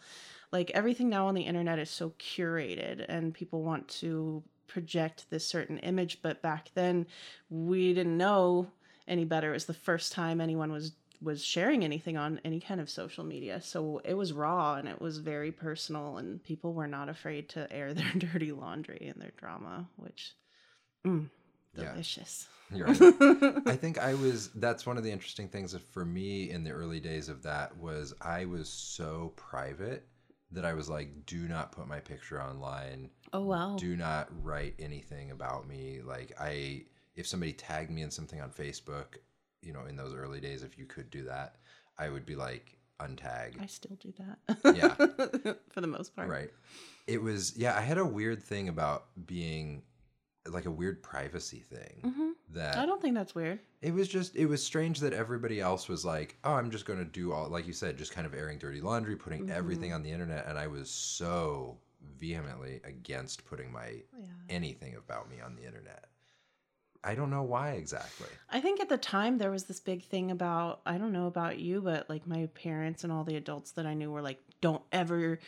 [0.50, 5.46] Like, everything now on the internet is so curated, and people want to project this
[5.46, 7.06] certain image but back then
[7.50, 8.68] we didn't know
[9.06, 12.80] any better it was the first time anyone was was sharing anything on any kind
[12.80, 16.86] of social media so it was raw and it was very personal and people were
[16.86, 20.34] not afraid to air their dirty laundry and their drama which
[21.06, 21.28] mm,
[21.74, 21.90] Yeah.
[21.92, 23.00] delicious You're right.
[23.66, 24.50] I think I was.
[24.50, 28.12] That's one of the interesting things for me in the early days of that was
[28.20, 30.06] I was so private
[30.52, 33.10] that I was like, do not put my picture online.
[33.32, 36.00] oh wow Do not write anything about me.
[36.04, 36.84] Like I,
[37.16, 39.16] if somebody tagged me in something on Facebook,
[39.62, 41.56] you know, in those early days, if you could do that,
[41.98, 43.62] I would be like, untag.
[43.62, 44.92] i still do that yeah
[45.70, 46.50] for the most part Right.
[47.06, 49.82] It was yeah, I had a weird thing about being
[50.50, 52.32] like a weird privacy thing Mhm.
[52.50, 55.88] That i don't think that's weird it was just it was strange that everybody else
[55.88, 58.34] was like, "Oh, I'm just going to do all like you said, just kind of
[58.34, 59.56] airing dirty laundry, putting Mm-hmm.
[59.56, 61.78] everything on the internet." And I was so
[62.16, 66.06] vehemently against putting my yeah anything about me on the internet.
[67.04, 68.26] I don't know why exactly.
[68.50, 71.60] I think at the time there was this big thing about I don't know about
[71.60, 74.82] you, but like my parents and all the adults that I knew were like, don't
[74.90, 75.38] ever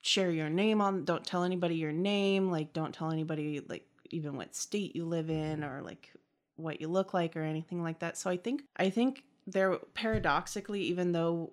[0.00, 4.36] share your name on don't tell anybody your name, like don't tell anybody like even
[4.36, 6.12] what state you live in or like
[6.56, 8.16] what you look like or anything like that.
[8.16, 11.52] So I think I think there paradoxically, even though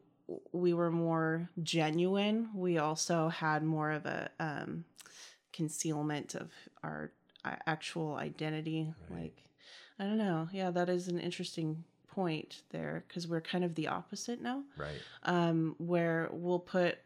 [0.52, 4.86] we were more genuine, we also had more of a um
[5.54, 6.52] concealment of
[6.84, 7.12] our
[7.46, 9.22] uh, actual identity Right.
[9.24, 9.44] like
[10.02, 10.48] I don't know.
[10.54, 15.02] Yeah, that is an interesting point there because we're kind of the opposite now, Right.
[15.24, 16.98] um, where we'll put,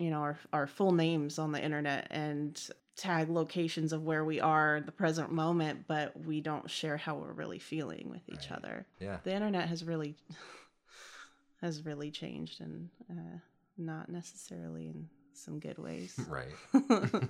[0.00, 2.60] you know, our, our full names on the internet and
[3.00, 7.16] tag locations of where we are in the present moment, but we don't share how
[7.16, 8.58] we're really feeling with each Right.
[8.58, 8.86] other.
[9.00, 9.18] Yeah.
[9.24, 10.16] The internet has really
[11.62, 13.38] has really changed and uh,
[13.78, 16.18] not necessarily in some good ways.
[16.28, 16.54] Right.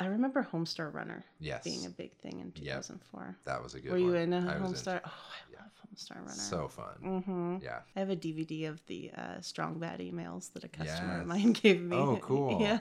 [0.00, 1.62] I remember Homestar Runner yes.
[1.62, 2.82] being a big thing in Yep.
[2.82, 3.36] 2004.
[3.44, 5.00] that was a good Were you in a Homestar?
[5.04, 5.58] Oh, I Yeah.
[5.60, 6.30] love Homestar Runner.
[6.32, 6.94] So fun.
[7.02, 7.56] Mm-hmm.
[7.62, 7.80] Yeah.
[7.94, 11.20] I have a DVD of the uh, strong bad emails that a customer Yes.
[11.20, 11.96] of mine gave me.
[11.96, 12.60] Oh, cool.
[12.60, 12.80] yeah.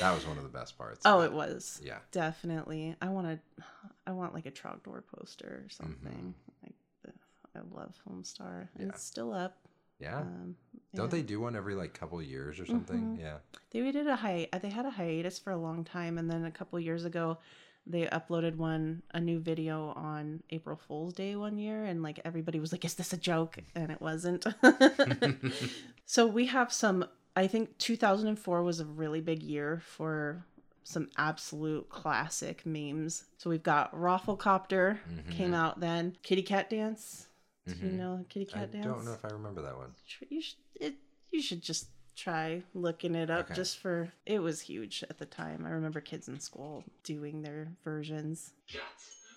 [0.00, 1.00] That was one of the best parts.
[1.04, 1.80] oh, it was.
[1.84, 1.98] Yeah.
[2.12, 2.94] Definitely.
[3.02, 3.64] I want to.
[4.06, 5.82] I want like a Trogdor poster or Mm-hmm.
[5.84, 6.34] something.
[6.62, 7.12] Like, the,
[7.56, 8.86] I love Homestar, Yeah.
[8.86, 9.56] it's still up.
[9.98, 10.20] Yeah.
[10.20, 10.56] Um,
[10.94, 11.10] Don't yeah.
[11.10, 13.16] they do one every like couple years or something?
[13.16, 13.20] Mhm.
[13.20, 13.38] Yeah.
[13.70, 14.48] They did a hi.
[14.60, 17.38] They had a hiatus for a long time, and then a couple years ago,
[17.86, 22.60] they uploaded one a new video on April Fool's Day one year, and like everybody
[22.60, 24.44] was like, "Is this a joke?" And it wasn't.
[26.06, 27.06] so we have some.
[27.34, 30.44] I think 2004 was a really big year for
[30.84, 33.24] some absolute classic memes.
[33.38, 34.98] So we've got Rafflecopter
[35.30, 36.16] came out then.
[36.22, 37.26] Kitty Cat Dance.
[37.66, 37.98] Do you Mhm.
[37.98, 38.86] know Kitty I Cat Dance?
[38.86, 39.92] I don't know if I remember that one.
[40.28, 40.94] you should it,
[41.32, 43.54] you should just try looking it up Okay.
[43.54, 47.68] just for it was huge at the time i remember kids in school doing their
[47.84, 48.80] versions Cat,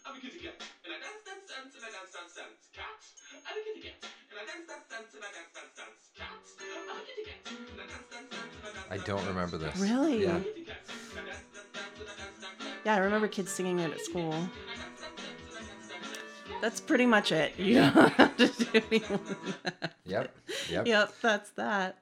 [0.05, 0.53] I'm a kitty cat,
[0.85, 2.71] and I dance, dance, dance, and I dance, dance, dance.
[2.71, 3.03] Cat,
[3.51, 3.99] I'm a kitty cat,
[4.31, 6.07] and I dance, dance, dance, and I dance, dance, dance.
[6.15, 6.31] Cat,
[6.87, 9.25] I'm a kitty cat, and I dance, dance, dance, and I dance, I dance, don't
[9.27, 9.75] remember this.
[9.77, 10.23] Really?
[10.23, 10.35] Yeah.
[10.35, 10.43] I I
[12.85, 14.31] yeah i remember kids singing it at school
[16.61, 19.93] that's pretty much it you don't have to do any more than that.
[20.05, 20.35] Yep.
[20.69, 20.87] Yep.
[20.87, 21.97] yep that's that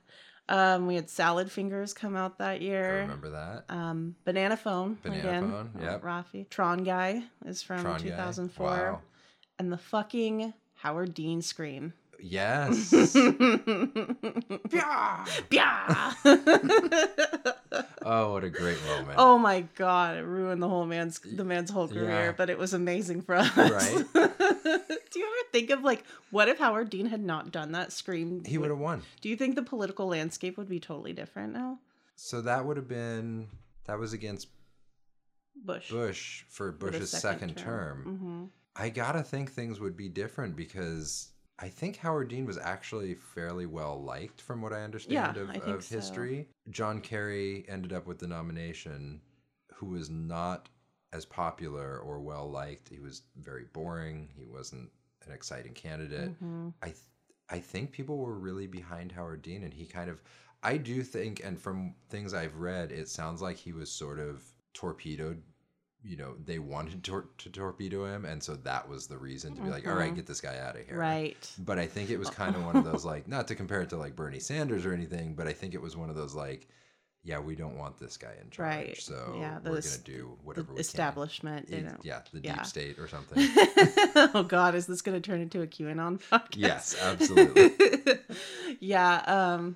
[0.50, 3.66] um we had salad fingers come out that I year remember that.
[3.70, 6.02] um banana phone Banana again Phone, uh, yep.
[6.04, 8.10] rafi tron guy is from Tron Guy.
[8.10, 9.02] 2004 Wow.
[9.60, 12.94] and the fucking howard dean scream Yes.
[15.52, 16.14] Yeah.
[18.06, 19.16] oh, what a great moment.
[19.18, 22.32] oh my god, it ruined the whole man's the man's whole career, Yeah.
[22.36, 23.56] but it was amazing for us.
[23.56, 24.06] Right.
[24.14, 28.44] Do you ever think of like what if Howard Dean had not done that scream?
[28.46, 29.04] He would have won.
[29.22, 31.80] Do you think the political landscape would be totally different now?
[32.16, 33.48] So that would have been
[33.86, 34.48] that was against
[35.56, 35.90] Bush.
[35.92, 38.04] Bush for for the Bush's second, term.
[38.04, 38.46] hmm
[38.80, 41.30] I gotta think things would be different because
[41.60, 45.50] I think Howard Dean was actually fairly well liked from what I understand Yeah, of,
[45.50, 45.96] I of so.
[45.96, 46.50] history.
[46.70, 49.22] John Kerry ended up with the nomination,
[49.74, 50.70] who was not
[51.14, 52.90] as popular or well liked.
[52.90, 54.30] He was very boring.
[54.36, 54.92] He wasn't
[55.26, 56.40] an exciting candidate.
[56.42, 56.74] Mhm.
[56.82, 57.00] I th-
[57.50, 60.22] I think people were really behind Howard Dean, and he kind of
[60.64, 64.44] I do think, and from things I've read, it sounds like he was sort of
[64.74, 65.44] torpedoed.
[66.04, 69.62] You know, they wanted tor- to torpedo him, and so that was the reason to
[69.62, 70.16] be like, "All right, Mhm.
[70.18, 71.52] get this guy out of here." Right.
[71.60, 73.90] But I think it was kind of one of those like, not to compare it
[73.90, 76.68] to like Bernie Sanders or anything, but I think it was one of those like,
[77.24, 78.98] yeah, we don't want this guy in charge, Right.
[78.98, 81.78] so Yeah, we're gonna do The whatever we establishment, can.
[81.78, 81.98] you know.
[82.04, 82.56] Yeah, the yeah.
[82.58, 83.38] deep state or something.
[84.34, 86.56] oh God, is this going to turn into a QAnon podcast?
[86.56, 88.20] yes, absolutely.
[88.80, 89.16] yeah.
[89.28, 89.76] Um,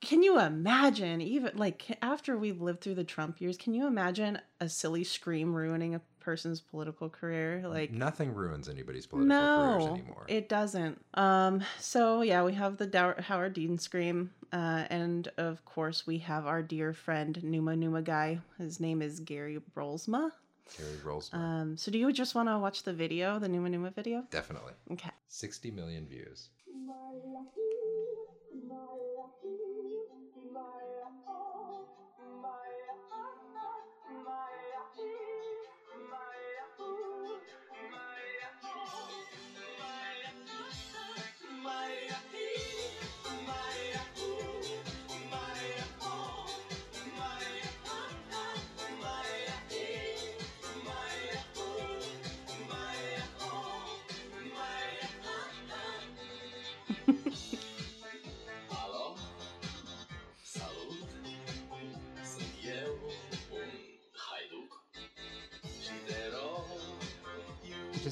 [0.00, 4.38] can you imagine, even like after we've lived through the Trump years, can you imagine
[4.60, 7.62] a silly scream ruining a person's political career?
[7.66, 10.24] Like, Nothing ruins anybody's political careers no, anymore.
[10.28, 11.04] it doesn't.
[11.14, 16.18] Um, so yeah, we have the Dow- Howard Dean scream, uh, and of course we
[16.18, 18.38] have our dear friend Numa Numa guy.
[18.58, 20.30] His name is Gary Brolsma.
[20.76, 21.30] Carrie rolls.
[21.32, 24.24] Um, so do you just want to watch the video, the Numa Numa video?
[24.30, 24.72] Definitely.
[24.92, 25.10] Okay.
[25.28, 26.48] 60 million views.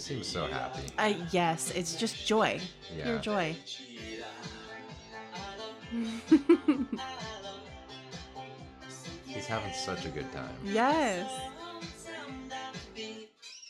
[0.09, 0.81] Seems so happy.
[0.97, 2.59] Uh, yes, it's just joy.
[3.03, 3.55] Pure joy.
[9.27, 10.55] He's having such a good time.
[10.65, 11.31] yes.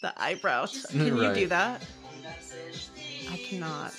[0.01, 0.67] The eyebrow.
[0.91, 1.85] Can you do that?
[3.31, 3.93] I cannot.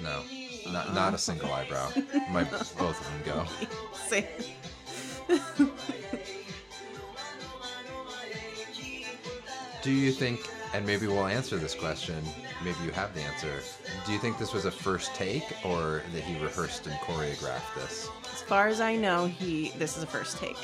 [0.00, 0.22] No,
[0.70, 1.90] not not a single eyebrow.
[2.30, 3.44] My both of them go.
[4.06, 4.28] Say.
[9.82, 12.22] Do you think, and maybe we'll answer this question,
[12.64, 13.60] maybe you have the answer.
[14.06, 18.08] Do you think this was a first take or that he rehearsed and choreographed this?
[18.32, 20.56] As far as I know, he this is a first take.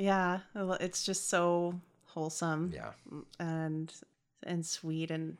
[0.00, 0.40] Yeah,
[0.80, 2.92] it's just so wholesome Yeah.
[3.38, 3.92] and
[4.42, 5.36] and sweet and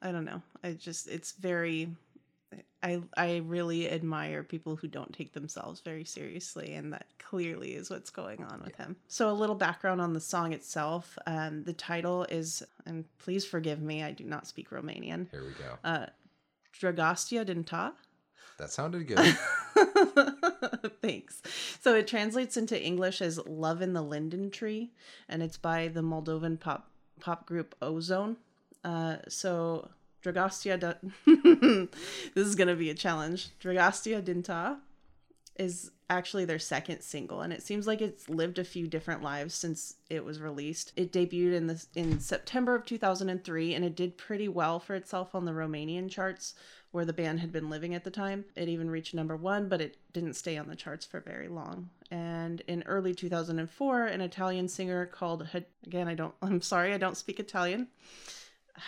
[0.00, 0.42] I don't know.
[0.64, 1.94] I just it's very
[2.82, 7.90] I I really admire people who don't take themselves very seriously and that clearly is
[7.90, 8.96] what's going on with him.
[9.08, 11.18] So a little background on the song itself.
[11.26, 15.30] Um the title is and please forgive me, I do not speak Romanian.
[15.30, 15.78] Here we go.
[15.84, 16.06] Uh
[16.80, 17.92] Dragostea din ta.
[18.58, 19.18] That sounded good.
[21.02, 21.42] Thanks.
[21.80, 24.92] So it translates into English as "Love in the Linden Tree,"
[25.28, 26.90] and it's by the Moldovan pop
[27.20, 28.36] pop group O-Zone.
[28.84, 29.90] Uh, so
[30.24, 30.94] Dragostea, da-
[32.34, 33.50] this is gonna be a challenge.
[33.60, 34.78] Dragostea Dinta
[35.56, 39.54] is actually their second single, and it seems like it's lived a few different lives
[39.54, 40.92] since it was released.
[40.96, 45.34] It debuted in the in September of 2003, and it did pretty well for itself
[45.34, 46.54] on the Romanian charts,
[46.90, 48.44] where the band had been living at the time.
[48.56, 51.88] It even reached number one, but it didn't stay on the charts for very long.
[52.10, 55.48] And in early 2004, an Italian singer called
[55.86, 57.88] again, I don't, I'm sorry, I don't speak Italian.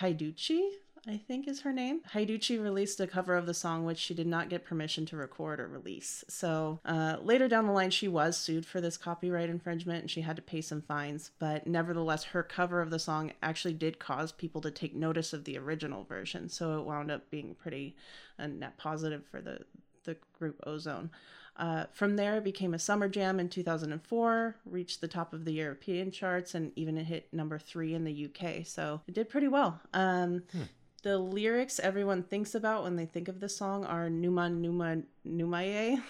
[0.00, 0.68] Haiducii,
[1.06, 2.00] I think is her name.
[2.12, 5.58] Haiducii released a cover of the song, which she did not get permission to record
[5.58, 6.24] or release.
[6.28, 10.20] So uh, later down the line, she was sued for this copyright infringement and she
[10.20, 11.32] had to pay some fines.
[11.40, 15.44] But nevertheless, her cover of the song actually did cause people to take notice of
[15.44, 16.48] the original version.
[16.48, 17.96] So it wound up being pretty
[18.38, 19.60] a net positive for the,
[20.04, 21.10] the group O-Zone.
[21.56, 25.52] Uh, from there, it became a summer jam in 2004, reached the top of the
[25.52, 28.64] European charts, and even it hit number three in the UK.
[28.64, 29.80] So it did pretty well.
[29.92, 30.44] Um,
[31.02, 36.00] The lyrics everyone thinks about when they think of this song are Numa Numa Numaye,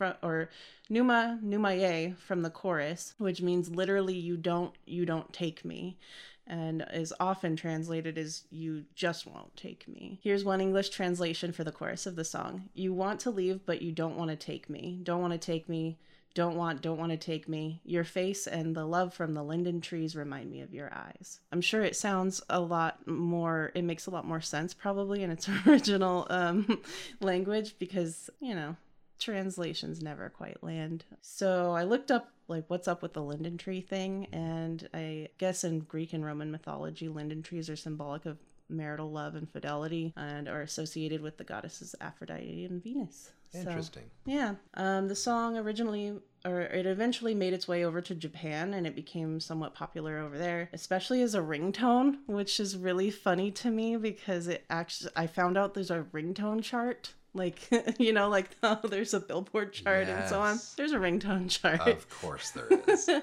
[0.22, 0.50] or
[0.90, 5.98] Numa Numaye from the chorus, which means literally "you don't you don't take me."
[6.44, 10.18] and is often translated as you just won't take me.
[10.22, 12.68] Here's one English translation for the chorus of the song.
[12.74, 14.98] You want to leave but you don't want to take me.
[15.02, 15.98] Don't want to take me.
[16.34, 17.80] Don't want, don't want to take me.
[17.84, 21.40] Your face and the love from the linden trees remind me of your eyes.
[21.52, 25.30] I'm sure it sounds a lot more, it makes a lot more sense probably in
[25.30, 26.80] its original um,
[27.20, 28.76] language because, you know,
[29.18, 31.04] translations never quite land.
[31.20, 35.64] So I looked up like what's up with the linden tree thing and I guess
[35.64, 40.48] in Greek and Roman mythology linden trees are symbolic of marital love and fidelity and
[40.48, 43.30] are associated with the goddesses Aphrodite and Venus.
[43.52, 44.04] So, Interesting.
[44.24, 44.54] yeah.
[44.74, 48.96] Um, the song originally, or it eventually made its way over to Japan and it
[48.96, 53.96] became somewhat popular over there, especially as a ringtone, which is really funny to me
[53.96, 57.12] because it actually, I found out there's a ringtone chart.
[57.34, 57.68] Like,
[57.98, 60.58] you know, like oh, there's a billboard chart and so on.
[60.76, 61.86] There's a ringtone chart.
[61.86, 63.08] Of course there is.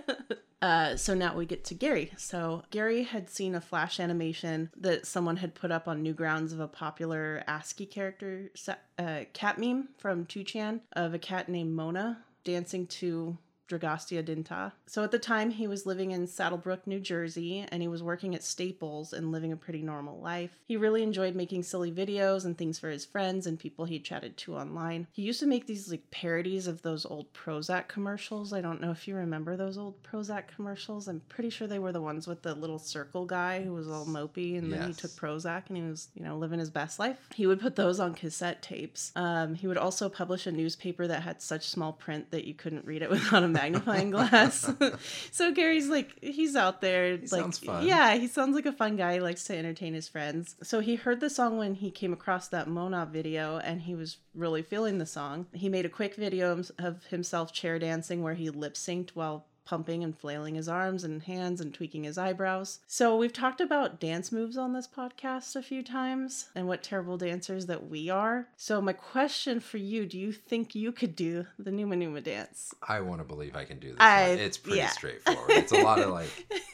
[0.62, 2.12] Uh, so now we get to Gary.
[2.18, 6.60] So Gary had seen a flash animation that someone had put up on Newgrounds of
[6.60, 8.52] a popular ASCII character
[8.98, 13.38] uh, cat meme from 2chan of a cat named Mona dancing to
[13.70, 14.74] Dragostea Dinta.
[14.88, 18.04] So at the time, he was living in Saddle Brook, New Jersey, and he was
[18.04, 20.58] working at Staples and living a pretty normal life.
[20.66, 24.36] He really enjoyed making silly videos and things for his friends and people he chatted
[24.38, 25.08] to online.
[25.12, 28.54] He used to make these like parodies of those old Prozac commercials.
[28.54, 31.08] I don't know if you remember those old Prozac commercials.
[31.08, 34.06] I'm pretty sure they were the ones with the little circle guy who was all
[34.06, 37.18] mopey and then he took Prozac and he was, you know, living his best life.
[37.36, 39.12] He would put those on cassette tapes.
[39.16, 42.86] Um, he would also publish a newspaper that had such small print that you couldn't
[42.86, 44.72] read it without a magnifying glass.
[45.32, 47.18] so Gary's like, he's out there.
[47.18, 47.86] like, sounds fun.
[47.86, 49.16] Yeah, he sounds like a fun guy.
[49.16, 50.56] He likes to entertain his friends.
[50.64, 54.18] So he heard the song when he came across that Mona video and he was
[54.34, 55.48] really feeling the song.
[55.54, 60.04] He made a quick video of himself chair dancing where he lip synced while pumping
[60.04, 62.80] and flailing his arms and hands and tweaking his eyebrows.
[62.88, 67.20] So we've talked about dance moves on this podcast a few times and what terrible
[67.20, 68.48] dancers that we are.
[68.58, 72.74] So my question for you, do you think you could do the Numa Numa dance?
[72.82, 73.98] I want to believe I can do this.
[74.00, 74.30] I-.
[74.30, 74.90] It's pretty yeah.
[74.90, 75.52] straightforward.
[75.52, 76.30] It's a lot of like,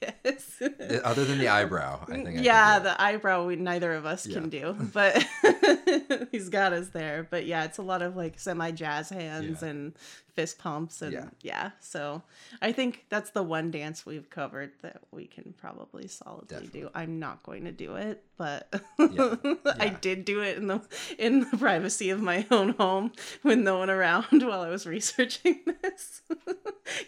[0.00, 0.62] yes.
[1.02, 2.28] other than the eyebrow, I think.
[2.28, 5.26] I yeah, do the eyebrow we neither of us can do, but
[6.30, 7.26] he's got us there.
[7.28, 9.68] But yeah, it's a lot of like semi jazz hands Yeah.
[9.68, 9.92] and
[10.36, 11.28] fist pumps and yeah.
[11.42, 11.70] Yeah.
[11.80, 12.22] So
[12.62, 16.80] I think that's the one dance we've covered that we can probably solidly Definitely.
[16.82, 16.90] do.
[16.94, 18.68] I'm not going to do it, but
[18.98, 19.34] Yeah.
[19.80, 20.80] I did do it in the
[21.18, 23.12] in the privacy of my own home
[23.42, 26.20] with no one around while I was researching this.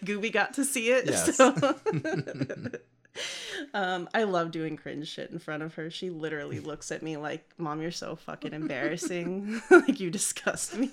[0.03, 1.05] Gooby got to see it.
[1.05, 1.35] Yes.
[1.37, 1.53] So.
[3.73, 5.89] Um, I love doing cringe shit in front of her.
[5.89, 9.61] She literally looks at me like, "Mom, you're so fucking embarrassing.
[9.69, 10.89] like you disgust me."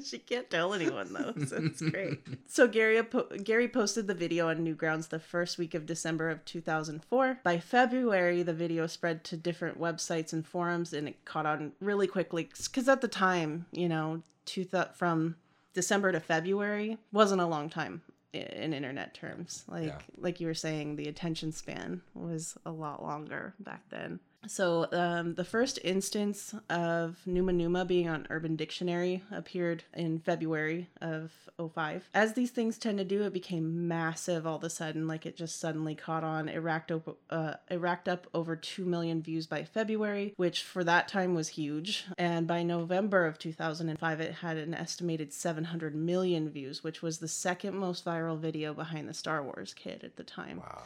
[0.04, 2.20] she can't tell anyone though, so it's great.
[2.46, 6.44] So Gary po- Gary posted the video on Newgrounds the first week of December of
[6.44, 7.38] 2004.
[7.44, 12.06] By February, the video spread to different websites and forums, and it caught on really
[12.06, 12.44] quickly.
[12.44, 15.36] Because at the time, you know, two th- from
[15.74, 19.64] December to February wasn't a long time in internet terms.
[19.68, 19.98] Like Yeah.
[20.18, 24.18] like you were saying, the attention span was a lot longer back then.
[24.46, 30.88] So um, the first instance of Numa Numa being on Urban Dictionary appeared in February
[31.00, 32.08] of 05.
[32.14, 35.06] As these things tend to do, it became massive all of a sudden.
[35.06, 36.48] Like it just suddenly caught on.
[36.48, 40.84] It racked up, uh, it racked up over 2 million views by February, which for
[40.84, 42.06] that time was huge.
[42.16, 47.28] And by November of 2005, it had an estimated 700 million views, which was the
[47.28, 50.58] second most viral video behind the Star Wars kid at the time.
[50.58, 50.82] Wow.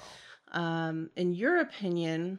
[0.52, 2.38] Um, in your opinion,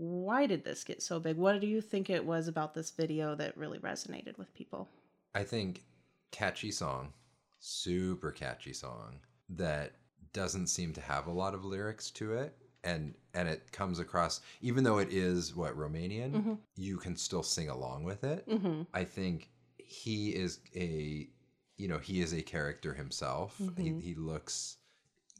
[0.00, 1.36] why did this get so big?
[1.36, 4.88] What do you think it was about this video that really resonated with people?
[5.34, 5.84] I think
[6.30, 7.12] catchy song,
[7.58, 9.20] super catchy song
[9.50, 9.92] that
[10.32, 12.56] doesn't seem to have a lot of lyrics to it.
[12.82, 16.58] And and it comes across even though it is what Romanian, Mhm.
[16.76, 18.48] you can still sing along with it.
[18.48, 18.82] Mm-hmm.
[18.94, 21.28] I think he is a
[21.76, 23.58] you know, he is a character himself.
[23.58, 23.78] Mhm.
[23.78, 24.78] He he looks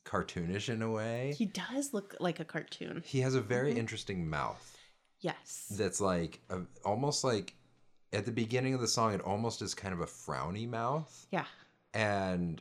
[0.05, 1.35] cartoonish in a way.
[1.37, 3.03] He does look like a cartoon.
[3.07, 3.79] He has a very Mhm.
[3.79, 4.77] interesting mouth
[5.21, 5.67] Yes.
[5.77, 7.55] that's like a, almost like
[8.13, 11.45] at the beginning of the song it almost is kind of a frowny mouth yeah.
[11.95, 12.61] and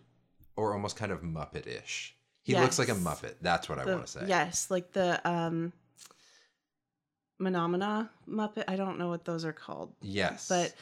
[0.55, 4.11] or almost kind of muppet-ish he looks like a muppet that's what i want to
[4.11, 5.71] say Yes, like the um
[7.37, 8.65] Phenomena Muppet.
[8.67, 9.93] I don't know what those are called.
[10.01, 10.73] yes But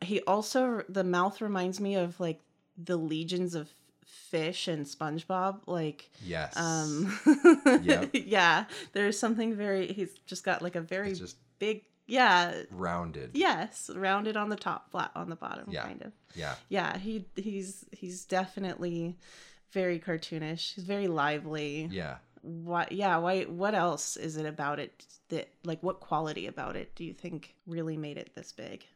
[0.00, 2.40] he also the mouth reminds me of like
[2.78, 3.68] the legions of
[4.06, 5.60] fish and SpongeBob.
[5.66, 6.56] Like yes.
[6.56, 7.18] um
[7.82, 8.10] Yep.
[8.12, 12.62] yeah, there's something very he's just got like a very just big yeah.
[12.70, 13.30] rounded.
[13.34, 15.82] Yes rounded on the top flat on the bottom Yeah.
[15.84, 16.12] kind of.
[16.34, 16.54] Yeah.
[16.68, 19.16] Yeah he he's he's definitely
[19.72, 20.74] very cartoonish.
[20.74, 21.88] He's very lively.
[21.90, 22.16] Yeah.
[22.42, 26.94] What yeah why what else is it about it that like what quality about it
[26.94, 28.86] do you think really made it this big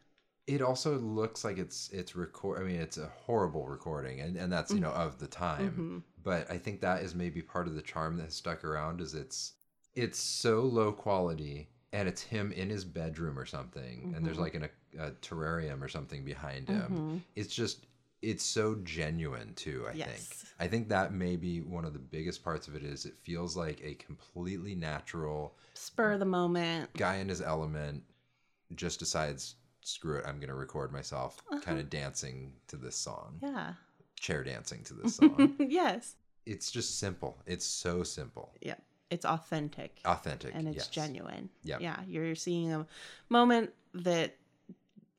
[0.47, 4.51] it also looks like it's it's record i mean it's a horrible recording and, and
[4.51, 6.23] that's you know of the time Mhm.
[6.23, 9.13] but i think that is maybe part of the charm that has stuck around is
[9.13, 9.53] it's
[9.93, 14.41] it's so low quality and it's him in his bedroom or something and there's Mhm.
[14.41, 14.63] like an,
[14.97, 17.21] a, a terrarium or something behind him Mhm.
[17.35, 17.85] it's just
[18.21, 22.43] it's so genuine too i think i think that may be one of the biggest
[22.43, 26.91] parts of it is it feels like a completely natural Spur of the moment.
[26.93, 28.03] guy in his element
[28.75, 33.39] just decides screw it i'm going to record myself kind of dancing to this song
[33.43, 33.51] Uh-huh.
[33.57, 33.73] Yeah.
[34.19, 36.15] chair dancing to this song yes.
[36.45, 38.75] it's just simple it's so simple Yeah.
[39.09, 39.99] It's authentic.
[40.05, 40.87] authentic and it's yes.
[40.87, 41.49] genuine.
[41.65, 41.79] Yeah.
[41.81, 42.87] Yeah, you're seeing a
[43.27, 44.37] moment that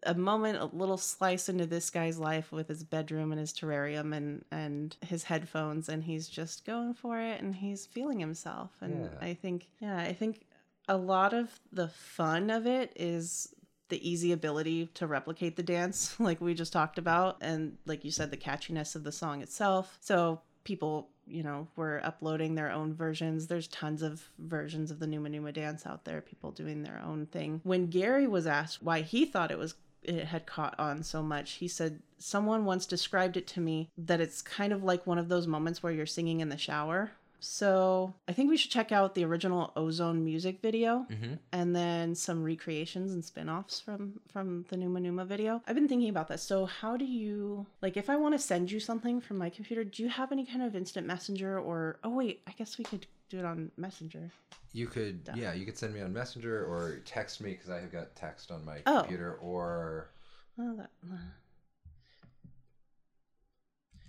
[0.04, 4.16] a moment, a little slice into this guy's life with his bedroom and his terrarium
[4.16, 8.70] and and his headphones, and he's just going for it, and he's feeling himself.
[8.80, 9.18] And Yeah.
[9.20, 10.46] I think, yeah, I think
[10.88, 13.54] a lot of the fun of it is
[13.92, 18.10] the easy ability to replicate the dance like we just talked about and like you
[18.10, 19.98] said the catchiness of the song itself.
[20.00, 23.46] So people you know were uploading their own versions.
[23.46, 27.26] There's tons of versions of the numa numa dance out there people doing their own
[27.26, 27.60] thing.
[27.64, 31.52] When gary was asked why he thought it was it had caught on so much
[31.52, 35.28] he said someone once described it to me that it's kind of like one of
[35.28, 37.12] those moments where you're singing in the shower
[37.44, 41.38] so i think we should check out the original O-Zone music video Mhm.
[41.50, 45.60] and then some recreations and spin-offs from from the Numa Numa video.
[45.66, 46.42] I've been thinking about this.
[46.42, 49.82] So how do you like if I want to send you something from my computer,
[49.82, 53.06] do you have any kind of instant messenger or oh wait, I guess we could
[53.28, 54.30] do it on Messenger.
[54.72, 55.36] you could Done.
[55.38, 58.50] yeah you could send me on messenger or text me because i have got text
[58.50, 59.00] on my Oh.
[59.00, 60.10] computer or
[60.58, 61.16] Oh, that, uh.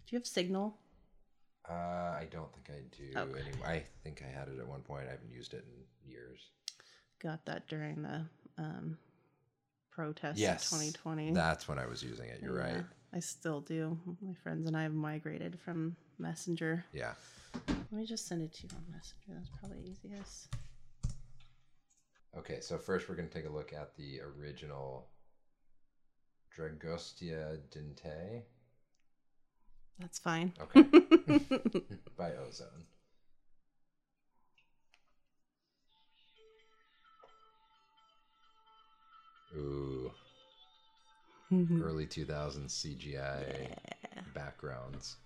[0.06, 0.78] Do you have Signal?
[1.70, 1.74] Uh,
[2.20, 3.40] i don't think i do Okay.
[3.40, 6.50] anymore i think i had it at one point i haven't used it in years
[7.22, 8.26] Got that during the
[8.58, 8.98] um
[9.92, 11.32] protest yes of 2020.
[11.34, 12.84] that's when i was using it you're Yeah, right
[13.16, 13.96] I still do.
[14.22, 16.84] My friends and I have migrated from Messenger.
[16.94, 17.14] yeah
[17.68, 19.34] Let me just send it to you on Messenger.
[19.40, 20.48] That's probably easiest.
[22.36, 25.10] Okay, so first we're going to take a look at the original
[26.58, 28.42] Dragostea Dinte
[30.00, 30.54] That's fine.
[30.62, 30.84] Okay.
[32.18, 32.86] by O-Zone.
[39.56, 40.12] Ooh,
[41.52, 41.84] mm-hmm.
[41.84, 43.76] early 2000s CGI
[44.34, 45.18] backgrounds.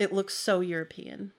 [0.00, 1.32] It looks so European.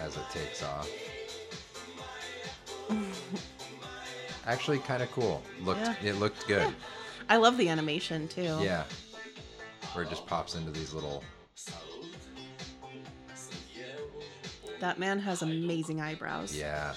[0.00, 0.88] As it takes off.
[4.46, 5.42] Actually, kind of cool.
[5.60, 5.94] Looked Yeah.
[6.02, 6.74] it looked good.
[7.28, 8.58] I love the animation too.
[8.60, 8.84] Yeah.
[9.92, 11.22] Where it just pops into these little.
[14.80, 16.56] That man has amazing eyebrows.
[16.56, 16.94] Yeah.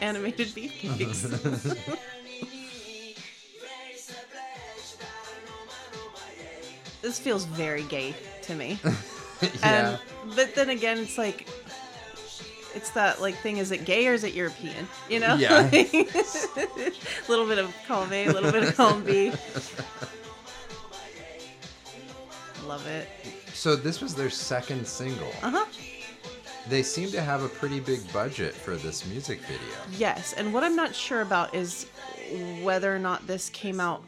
[0.10, 1.22] Animated beefcakes.
[7.02, 8.78] this feels very gay to me.
[9.42, 9.48] yeah.
[9.62, 9.98] And
[10.34, 11.46] but then again, it's like
[12.74, 13.58] it's that like thing.
[13.58, 14.88] Is it gay or is it European?
[15.08, 15.34] You know?
[15.34, 15.68] Yeah.
[15.72, 16.06] a
[17.28, 19.32] little bit of column A, a little bit of column B.
[22.66, 23.08] Love it.
[23.52, 25.32] So this was their second single.
[25.42, 25.66] Uh huh.
[26.70, 29.74] They seem to have a pretty big budget for this music video.
[29.98, 31.86] Yes, and what I'm not sure about is
[32.62, 34.04] whether or not this came out.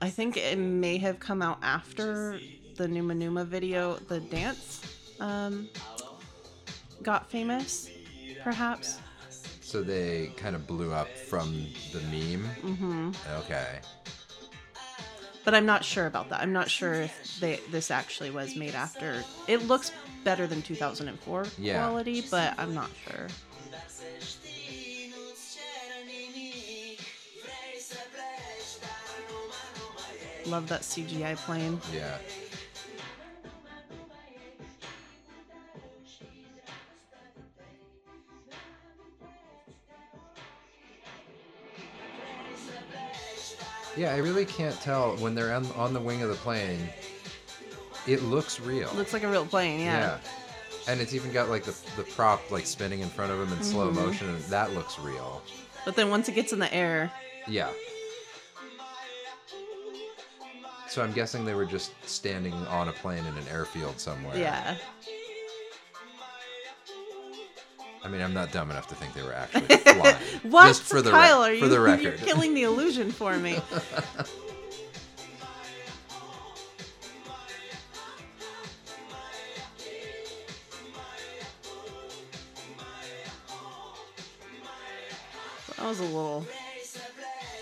[0.00, 2.40] I think it may have come out after
[2.76, 4.80] the Numa Numa video, the dance,
[5.20, 5.68] um,
[7.02, 7.90] got famous,
[8.42, 8.98] perhaps.
[9.60, 12.44] So they kind of blew up from the meme.
[12.44, 13.80] hmm Okay.
[15.44, 16.40] But I'm not sure about that.
[16.40, 19.22] I'm not sure if they this actually was made after.
[19.46, 19.92] It looks
[20.24, 21.78] better than 2004 yeah.
[21.78, 23.28] quality, but I'm not sure.
[30.46, 31.80] Love that CGI plane.
[31.92, 32.18] Yeah.
[43.96, 46.80] Yeah, I really can't tell when they're on, on the wing of the plane
[48.06, 48.90] it looks real.
[48.94, 49.98] Looks like a real plane, yeah.
[50.00, 50.18] Yeah.
[50.88, 53.62] And it's even got like the, the prop like spinning in front of him in
[53.64, 54.04] slow Mm-hmm.
[54.06, 55.42] motion, and that looks real.
[55.84, 57.10] But then once it gets in the air,
[57.48, 57.70] Yeah.
[60.88, 64.36] So I'm guessing they were just standing on a plane in an airfield somewhere.
[64.36, 64.76] yeah.
[68.04, 70.16] I mean, I'm not dumb enough to think they were actually flying.
[70.42, 70.66] What?
[70.68, 73.58] Just for the Kyle, re- are you, for the You're killing the illusion for me.
[85.98, 86.46] was a little.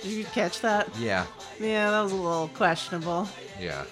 [0.02, 0.88] Did you catch that?
[0.98, 1.26] yeah.
[1.60, 3.28] Yeah, that was a little questionable.
[3.60, 3.84] Yeah.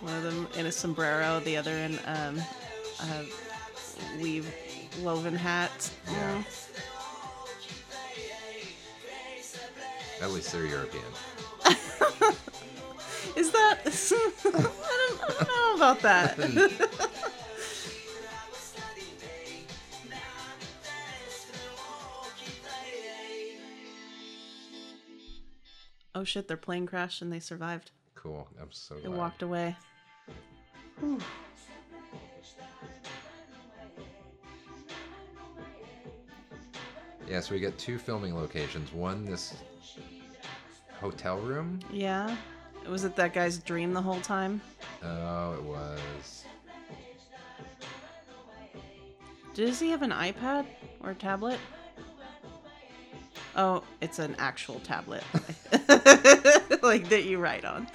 [0.00, 2.40] One of them in a sombrero, the other in um,
[3.00, 3.26] a
[4.20, 4.50] weave
[5.02, 5.90] woven hat.
[6.10, 6.42] Yeah.
[6.42, 6.44] Mm.
[10.22, 11.04] At least they're European.
[13.36, 13.80] Is that?
[14.46, 16.38] I, don't, I don't know about that.
[26.16, 26.48] oh shit!
[26.48, 27.90] Their plane crashed and they survived.
[28.14, 28.48] Cool.
[28.60, 29.16] I'm so They glad.
[29.16, 29.76] walked away.
[37.28, 38.92] Yeah, so we get two filming locations.
[38.92, 39.54] One, this
[41.00, 41.80] hotel room.
[41.92, 42.36] Yeah.
[42.88, 44.60] Was it that guy's dream the whole time?
[45.02, 46.44] Oh, it was.
[49.54, 50.66] Does he have an iPad
[51.00, 51.58] or tablet?
[53.56, 55.24] Oh, it's an actual tablet.
[56.82, 57.88] like that you write on.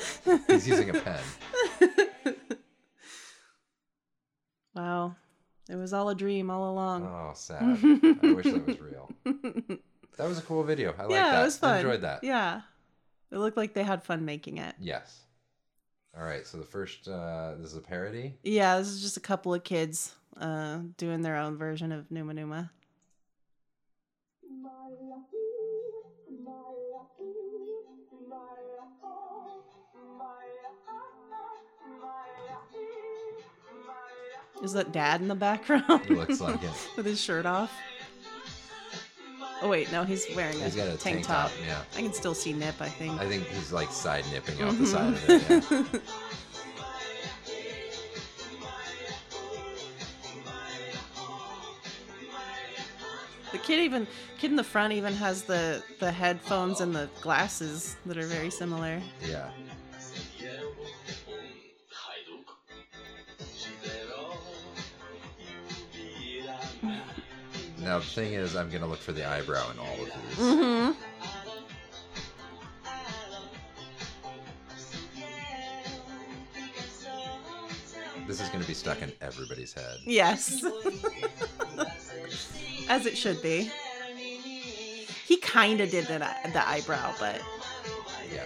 [0.47, 1.20] He's using a pen.
[4.76, 5.16] Wow.
[5.70, 7.03] It was all a dream all along.
[7.05, 7.62] Oh, sad.
[7.62, 9.12] I wish that was real.
[10.18, 10.93] That was a cool video.
[10.99, 11.41] I like yeah, that.
[11.41, 11.78] it was fun.
[11.78, 12.24] Enjoyed that.
[12.24, 12.62] Yeah.
[13.32, 14.76] It looked like they had fun making it.
[14.80, 15.22] Yes.
[16.16, 16.45] All right.
[16.45, 18.36] So the first, uh, this is a parody.
[18.43, 22.34] Yeah, this is just a couple of kids uh, doing their own version of Numa
[22.34, 22.72] Numa.
[34.62, 36.09] Is that dad in the background?
[36.09, 36.70] Looks like it.
[36.95, 37.72] With his shirt off.
[39.64, 41.49] Oh wait, no, he's wearing a, He's got a tank, tank top.
[41.51, 41.82] top, yeah.
[41.95, 42.76] I can still see nip.
[42.80, 43.20] I think.
[43.20, 44.88] I think he's like side nipping out the Mhm.
[44.88, 45.93] side of it.
[45.93, 45.99] Yeah.
[53.51, 54.07] The kid even
[54.38, 58.49] kid in the front even has the the headphones and the glasses that are very
[58.49, 59.01] similar.
[59.26, 59.49] yeah.
[67.82, 70.38] Now the thing is, I'm gonna look for the eyebrow in all of these.
[70.38, 70.91] Mm-hmm.
[78.27, 79.97] This is gonna be stuck in everybody's head.
[80.05, 80.63] Yes.
[82.88, 83.71] As it should be.
[85.27, 86.19] He kind of did the,
[86.53, 87.41] the eyebrow, but
[88.34, 88.43] Yeah.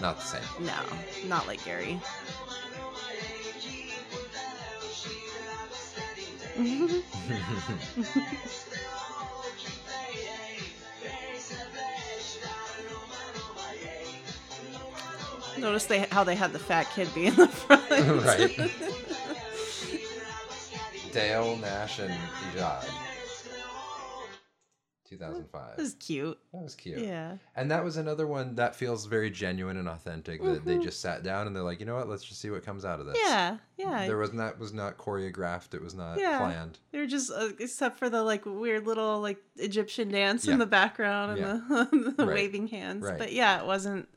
[0.00, 0.42] Not the same.
[0.66, 0.74] no,
[1.26, 1.98] not like Gary.
[15.58, 17.90] Notice they how they had the fat kid be in the front.
[17.90, 18.70] right.
[21.12, 22.93] Dale, Nash, and Ijad.
[25.32, 25.76] 2005.
[25.76, 26.38] This is cute.
[26.52, 26.98] That was cute.
[26.98, 27.36] Yeah.
[27.56, 30.42] And that was another one that feels very genuine and authentic.
[30.42, 32.08] That they just sat down and they're like, you know what?
[32.08, 33.16] Let's just see what comes out of this.
[33.18, 33.28] Mm-hmm.
[33.28, 33.56] Yeah.
[33.76, 34.06] Yeah.
[34.06, 35.74] There was not was not choreographed.
[35.74, 36.38] It was not Yeah.
[36.38, 36.78] planned.
[36.92, 40.54] They were just, uh, except for the like weird little like Egyptian dance Yeah.
[40.54, 42.34] in the background and the, the Right.
[42.34, 43.02] waving hands.
[43.04, 43.18] Right.
[43.18, 44.08] But yeah, it wasn't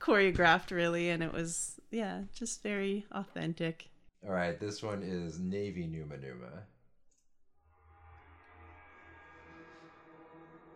[0.00, 3.88] choreographed really, and it was yeah, just very authentic.
[4.26, 6.64] All right, this one is Navy Numa Numa.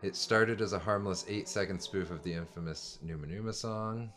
[0.03, 4.11] It started as a harmless eight second spoof of the infamous Numa Numa song.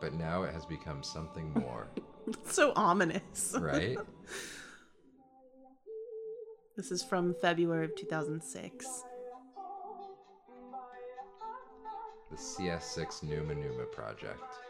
[0.00, 1.86] But now it has become something more,
[2.26, 3.54] It's so ominous.
[3.60, 3.96] right?
[6.76, 9.04] This is from February of 2006.
[12.30, 14.65] The CS6 Numa Numa project.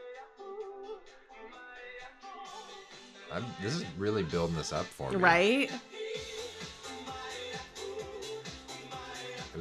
[3.33, 5.17] I'm, this is really building this up for me.
[5.17, 5.71] Right?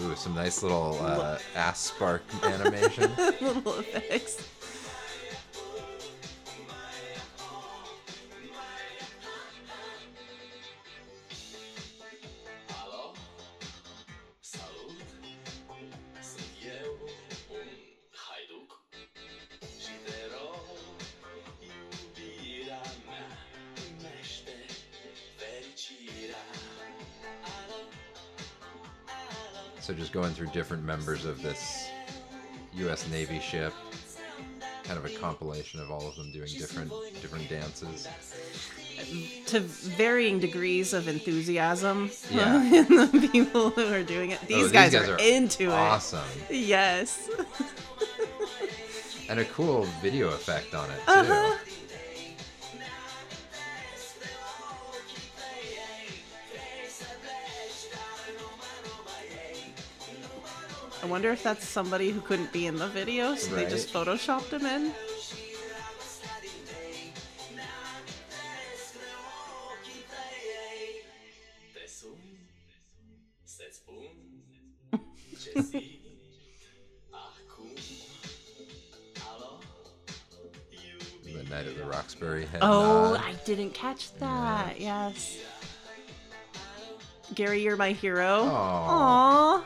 [0.01, 3.11] Ooh, some nice little uh, ass spark animation.
[3.41, 4.45] little effects.
[31.05, 31.87] Members of this
[32.77, 33.07] U.S.
[33.11, 33.71] Navy ship,
[34.85, 36.91] kind of a compilation of all of them doing different
[37.21, 38.07] different dances.
[39.47, 42.55] To varying degrees of enthusiasm Yeah.
[42.73, 44.39] in the people who are doing it.
[44.47, 46.19] These, Oh, guys, are, into awesome.
[46.19, 46.23] it.
[46.23, 46.55] Awesome.
[46.55, 47.29] Yes.
[49.29, 51.11] and a cool video effect on it too.
[51.11, 51.57] Uh-huh.
[61.05, 64.49] I wonder if that's somebody who couldn't be in the video, so they just photoshopped
[64.49, 64.91] him in.
[71.75, 72.17] Te sun
[73.43, 74.07] Să-ți spun
[75.43, 75.83] Ce zic
[77.11, 77.73] Acum
[79.29, 79.59] Alo?
[81.23, 83.21] The night at the Roxbury head Oh, nod.
[83.21, 84.81] I didn't catch that.
[84.81, 85.37] Yes.
[87.35, 88.49] Gary, you're my hero.
[88.49, 89.61] Aw.
[89.61, 89.65] Aww.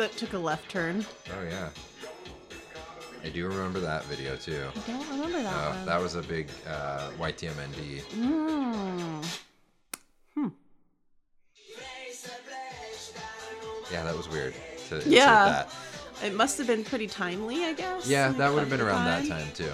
[0.00, 1.04] That took a left turn.
[1.28, 1.68] Oh yeah.
[3.22, 4.64] I do remember that video too.
[4.74, 5.84] I don't remember that Uh, one.
[5.84, 8.00] that was a big uh, YTMND.
[8.14, 9.26] Mm.
[13.92, 14.54] Yeah, that was weird
[14.88, 15.44] to insert Yeah.
[15.44, 15.68] that.
[16.24, 18.08] It must have been pretty timely, I guess.
[18.08, 19.44] Yeah, that would have been around that time.
[19.44, 19.70] time too.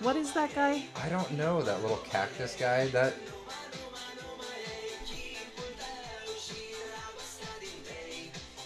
[0.00, 0.84] What is that guy?
[1.02, 2.86] I don't know that little cactus guy.
[2.88, 3.14] That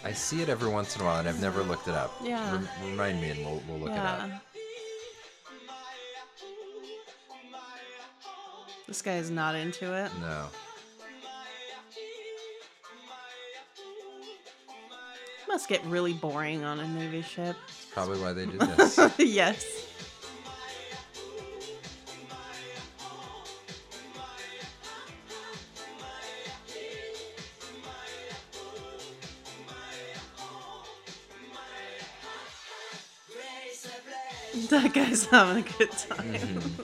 [0.05, 2.14] I see it every once in a while, and I've never looked it up.
[2.22, 2.53] Yeah.
[2.53, 4.14] Rem- remind me, and we'll we'll look it yeah.
[4.14, 4.30] up.
[8.87, 10.11] This guy is not into it.
[10.20, 10.49] No.
[15.49, 17.57] Must get really boring on a Navy ship.
[17.66, 18.99] That's probably why they did this.
[19.18, 19.91] yes.
[34.73, 36.33] That guy's having a good time.
[36.33, 36.83] Mm-hmm.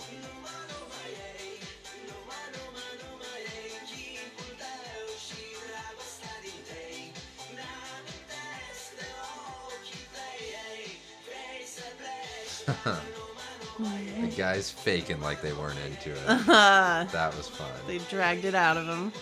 [14.20, 16.26] the guy's faking like they weren't into it.
[16.46, 17.70] that was fun.
[17.86, 19.14] they dragged it out of him.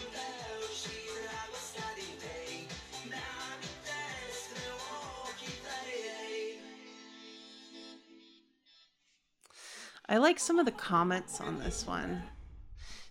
[10.09, 12.23] I like some of the comments on this one.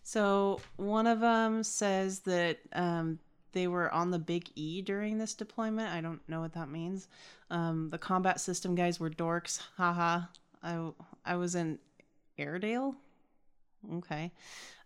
[0.04, 3.20] So one of them says that um,
[3.52, 5.93] they were on the Big E during this deployment.
[5.93, 7.08] I don't know what that means.
[7.50, 9.62] Um, the combat system guys were dorks.
[9.78, 10.22] Haha.
[10.64, 10.91] I
[11.26, 11.80] I was in
[12.38, 12.96] Airedale.
[13.96, 14.32] Okay.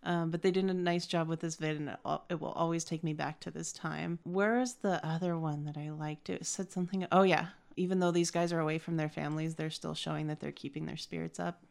[0.02, 1.98] Um, but they did a nice job with this vid, and it,
[2.30, 4.18] it will always take me back to this time.
[4.24, 6.30] Where is the other one that I liked?
[6.30, 7.06] It said something.
[7.12, 10.40] Oh yeah, even though these guys are away from their families, they're still showing that
[10.40, 11.62] they're keeping their spirits up.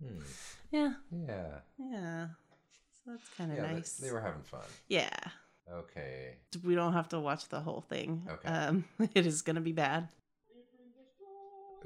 [0.00, 0.20] Hmm.
[0.70, 1.46] Yeah, Yeah.
[1.78, 2.26] yeah.
[3.04, 3.96] So that's kind of Yeah, they- nice.
[3.98, 4.64] they were having fun.
[4.88, 5.10] Yeah,
[5.70, 6.36] Okay.
[6.64, 8.26] we don't have to watch the whole thing.
[8.28, 8.48] Okay.
[8.48, 8.84] Um,
[9.14, 10.08] it is gonna be bad.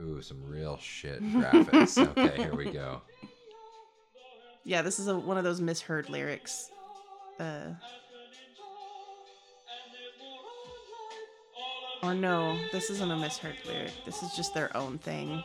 [0.01, 1.99] Ooh, some real shit graphics.
[2.17, 3.03] okay, here we go.
[4.65, 6.71] Yeah, this is a, one of those misheard lyrics.
[7.39, 7.75] Uh,
[12.03, 13.93] or no, this isn't a misheard lyric.
[14.07, 15.43] This is just their own thing.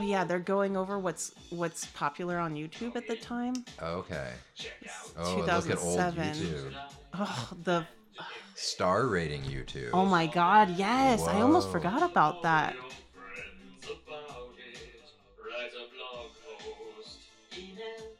[0.00, 3.52] Oh yeah, they're going over what's what's popular on YouTube at the time.
[3.82, 4.30] Okay.
[5.18, 6.32] Oh, look at old 2007.
[6.36, 6.72] YouTube.
[7.12, 7.86] Oh, the
[8.54, 9.90] Star rating YouTube.
[9.92, 11.72] oh my god, yes, I almost Whoa.
[11.72, 12.76] forgot about that.
[12.76, 14.88] friends about it.
[15.38, 17.18] Write a blog post.
[17.58, 18.12] Email.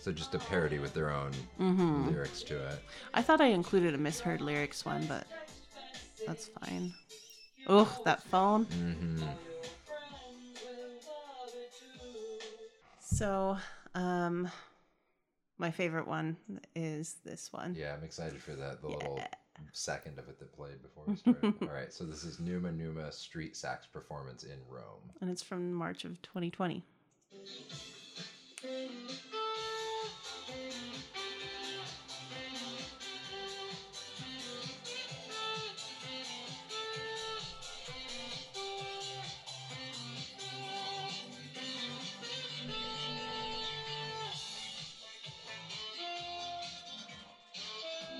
[0.00, 2.08] So just a parody with their own Mm-hmm.
[2.12, 2.78] lyrics to it.
[3.12, 5.26] I thought I included a misheard lyrics one, but
[6.26, 6.94] That's fine.
[7.66, 8.64] Ugh, that phone.
[8.64, 9.22] hmm
[13.04, 13.58] So,
[13.94, 14.48] um,
[15.58, 16.36] my favorite one
[16.74, 17.74] is this one.
[17.78, 18.80] Yeah, I'm excited for that.
[18.80, 19.20] The little
[19.72, 21.54] second of it that played before we started.
[21.62, 25.10] All right, so this is Numa Numa street sax performance in Rome.
[25.20, 26.82] And it's from March of 2020.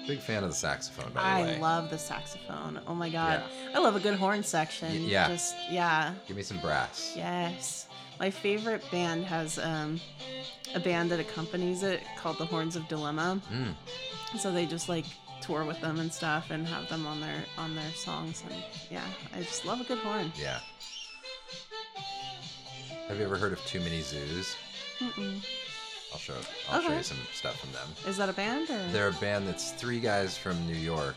[0.06, 1.58] Big fan of the saxophone, by the I way.
[1.60, 2.80] love the saxophone.
[2.86, 3.42] Oh my god.
[3.74, 4.90] I love a good horn section.
[4.92, 5.28] Y- yeah.
[5.28, 6.14] Just yeah.
[6.28, 7.14] Give me some brass.
[7.16, 7.86] Yes.
[8.20, 10.00] My favorite band has um
[10.74, 13.40] a band that accompanies it called the Horns of Dilemma.
[13.52, 13.74] Mm.
[14.38, 15.04] So they just like
[15.40, 19.04] tour with them and stuff and have them on their on their songs and yeah,
[19.34, 20.32] I just love a good horn.
[20.40, 20.58] Yeah.
[23.08, 24.54] Have you ever heard of Too Many Zooz?
[24.98, 25.44] Mm-mm.
[26.14, 26.34] I'll show.
[26.70, 27.88] I'll show you some stuff from them.
[28.06, 28.78] Is that a band or?
[28.92, 31.16] They're a band that's three guys from New York,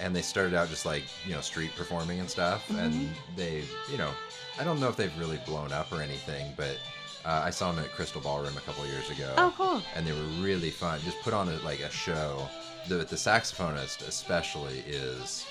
[0.00, 3.98] and they started out just like you know street performing and stuff, and they you
[3.98, 4.10] know
[4.58, 6.78] I don't know if they've really blown up or anything, but
[7.26, 9.34] uh, I saw them at Crystal Ballroom a couple years ago.
[9.36, 9.82] Oh, cool.
[9.94, 11.00] And they were really fun.
[11.04, 12.48] Just put on a, like a show.
[12.88, 15.44] The the saxophonist especially is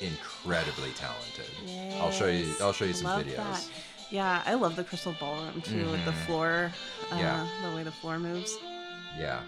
[0.00, 1.94] incredibly talented.
[2.00, 2.54] I'll show you.
[2.62, 3.36] I'll show you some Love videos.
[3.36, 3.68] that.
[4.12, 6.26] Yeah, I love the Crystal Ballroom too, with the Mhm.
[6.26, 6.72] floor,
[7.10, 7.48] uh, Yeah.
[7.62, 8.54] the way the floor moves.
[9.18, 9.40] Yeah.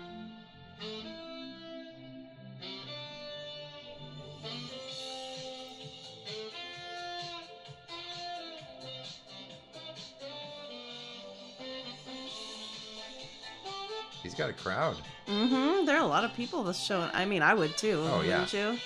[14.23, 14.97] He's got a crowd.
[15.29, 15.85] Mm-hmm.
[15.87, 17.09] There are a lot of people this show.
[17.13, 18.03] I mean, I would too.
[18.11, 18.41] Oh, yeah.
[18.41, 18.79] Wouldn't you?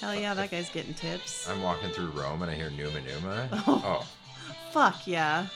[0.00, 1.48] Hell yeah, that guy's getting tips.
[1.48, 3.48] I'm walking through Rome and I hear Numa Numa.
[3.66, 3.82] Oh.
[4.02, 4.06] Oh,
[4.74, 5.46] Fuck yeah.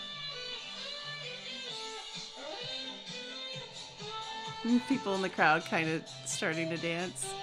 [4.88, 7.34] People in the crowd kind of starting to dance.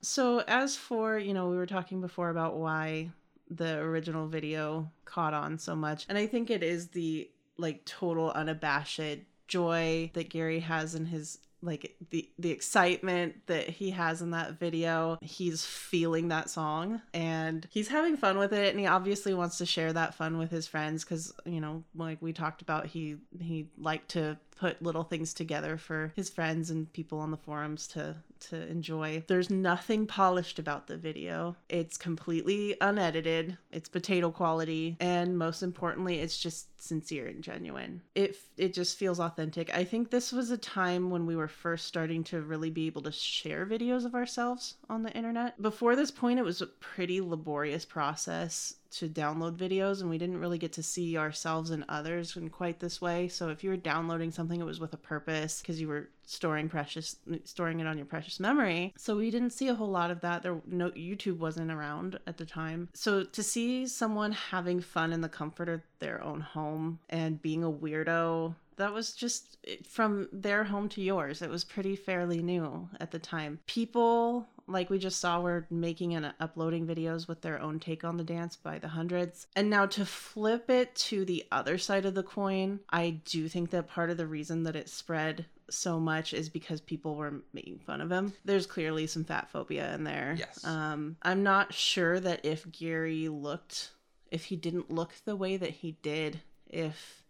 [0.00, 3.10] So, as for, you know, we were talking before about why
[3.50, 6.06] the original video caught on so much.
[6.08, 11.40] And I think it is the like total unabashed joy that Gary has in his
[11.62, 15.18] like the the excitement that he has in that video.
[15.20, 18.70] He's feeling that song and he's having fun with it.
[18.70, 22.22] And he obviously wants to share that fun with his friends cuz you know like
[22.22, 26.92] we talked about he he liked to put little things together for his friends and
[26.92, 29.24] people on the forums to to enjoy.
[29.26, 31.56] There's nothing polished about the video.
[31.68, 33.58] It's completely unedited.
[33.72, 38.02] It's potato quality and most importantly it's just sincere and genuine.
[38.14, 39.74] It it just feels authentic.
[39.74, 43.02] I think this was a time when we were first starting to really be able
[43.02, 45.60] to share videos of ourselves on the internet.
[45.60, 50.40] Before this point it was a pretty laborious process to download videos and we didn't
[50.40, 53.28] really get to see ourselves and others in quite this way.
[53.28, 56.68] So if you were downloading something it was with a purpose because you were storing
[56.68, 58.92] precious storing it on your precious memory.
[58.96, 60.42] So we didn't see a whole lot of that.
[60.42, 62.88] There no YouTube wasn't around at the time.
[62.94, 67.64] So to see someone having fun in the comfort of their own home and being
[67.64, 69.58] a weirdo that was just
[69.88, 71.42] from their home to yours.
[71.42, 73.58] It was pretty fairly new at the time.
[73.66, 78.16] People like we just saw were making and uploading videos with their own take on
[78.16, 79.46] the dance by the hundreds.
[79.56, 83.70] And now to flip it to the other side of the coin, I do think
[83.70, 87.78] that part of the reason that it spread so much is because people were making
[87.80, 88.32] fun of him.
[88.44, 90.36] There's clearly some fat phobia in there.
[90.38, 90.64] Yes.
[90.64, 93.90] Um, I'm not sure that if Gary looked,
[94.30, 97.22] if he didn't look the way that he did, if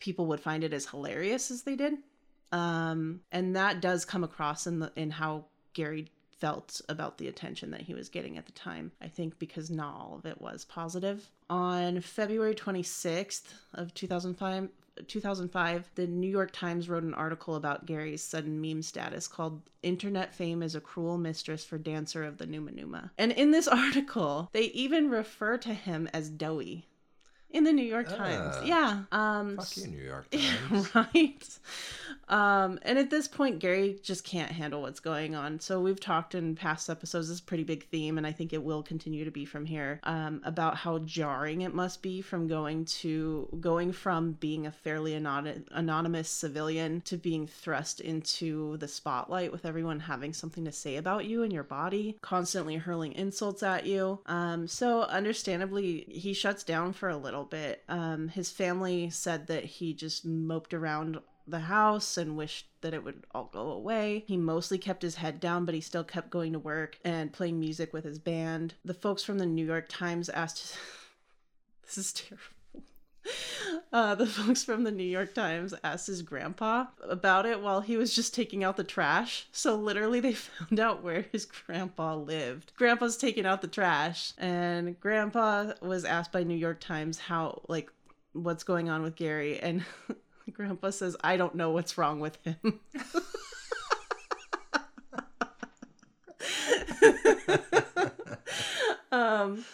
[0.00, 1.94] people would find it as hilarious as they did.
[2.52, 6.10] Um, and that does come across in the in how Gary
[6.44, 8.92] felt about the attention that he was getting at the time.
[9.00, 11.30] I think because not all of it was positive.
[11.48, 14.68] On February 26th of 2005,
[15.06, 20.34] 2005, the New York Times wrote an article about Gary's sudden meme status called Internet
[20.34, 23.10] Fame is a Cruel Mistress for Dancer of the Numa Numa.
[23.16, 26.84] And in this article, they even refer to him as Doughy
[27.54, 28.56] in the New York Times.
[28.58, 28.62] Ah.
[28.64, 29.02] Yeah.
[29.12, 30.94] Um fuck you, New York Times.
[30.94, 31.58] right.
[32.28, 35.60] Um, and at this point, Gary just can't handle what's going on.
[35.60, 37.28] So we've talked in past episodes.
[37.28, 39.66] This is a pretty big theme, and I think it will continue to be from
[39.66, 40.00] here.
[40.04, 45.14] Um, about how jarring it must be from going to going from being a fairly
[45.14, 50.96] anon- anonymous civilian to being thrust into the spotlight with everyone having something to say
[50.96, 54.20] about you and your body, constantly hurling insults at you.
[54.26, 57.82] Um, so understandably, he shuts down for a little bit.
[57.88, 63.04] Um, his family said that he just moped around the house and wished that it
[63.04, 64.24] would all go away.
[64.26, 67.60] He mostly kept his head down, but he still kept going to work and playing
[67.60, 68.74] music with his band.
[68.84, 70.76] The folks from the New York Times asked
[71.82, 72.53] This is terrible.
[73.92, 77.96] Uh, the folks from the New York Times asked his grandpa about it while he
[77.96, 79.46] was just taking out the trash.
[79.52, 82.72] So literally, they found out where his grandpa lived.
[82.76, 87.90] Grandpa's taking out the trash, and grandpa was asked by New York Times how, like,
[88.32, 89.84] what's going on with Gary, and
[90.52, 92.80] grandpa says, I don't know what's wrong with him.
[99.12, 99.64] um,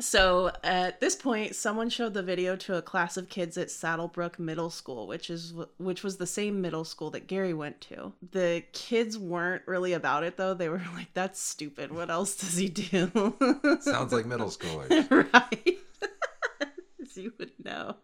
[0.00, 4.08] so at this point, someone showed the video to a class of kids at Saddle
[4.08, 8.12] Brook Middle School, which is which was the same middle school that Gary went to.
[8.32, 10.54] The kids weren't really about it though.
[10.54, 11.92] They were like, "That's stupid.
[11.92, 13.34] What else does he do?"
[13.80, 15.10] Sounds like middle schoolers.
[15.32, 15.78] right.
[17.00, 17.96] As you would know.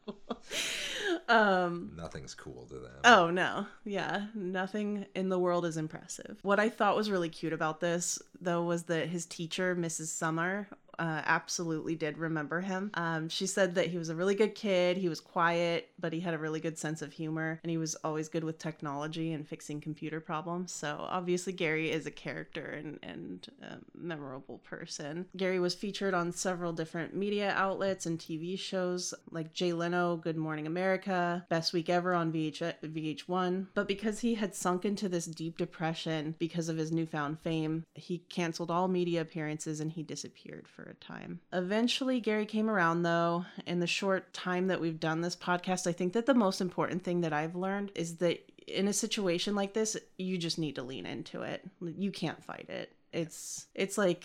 [1.28, 3.00] um Nothing's cool to them.
[3.04, 3.66] Oh no.
[3.84, 6.38] Yeah, nothing in the world is impressive.
[6.42, 10.06] What I thought was really cute about this though was that his teacher, Mrs.
[10.06, 10.68] Summer,
[10.98, 12.90] uh, absolutely did remember him.
[12.94, 14.96] Um, she said that he was a really good kid.
[14.96, 17.94] He was quiet, but he had a really good sense of humor, and he was
[17.96, 20.72] always good with technology and fixing computer problems.
[20.72, 25.26] So obviously, Gary is a character and and a memorable person.
[25.36, 30.36] Gary was featured on several different media outlets and TV shows like Jay Leno, Good
[30.36, 33.66] Morning America, Best Week Ever on VH- VH1.
[33.74, 38.18] But because he had sunk into this deep depression because of his newfound fame, he
[38.18, 41.40] canceled all media appearances and he disappeared for a time.
[41.52, 43.44] Eventually, Gary came around though.
[43.66, 47.02] In the short time that we've done this podcast, I think that the most important
[47.02, 50.82] thing that I've learned is that in a situation like this, you just need to
[50.82, 51.62] lean into it.
[51.80, 52.92] You can't fight it.
[53.12, 54.24] It's it's like,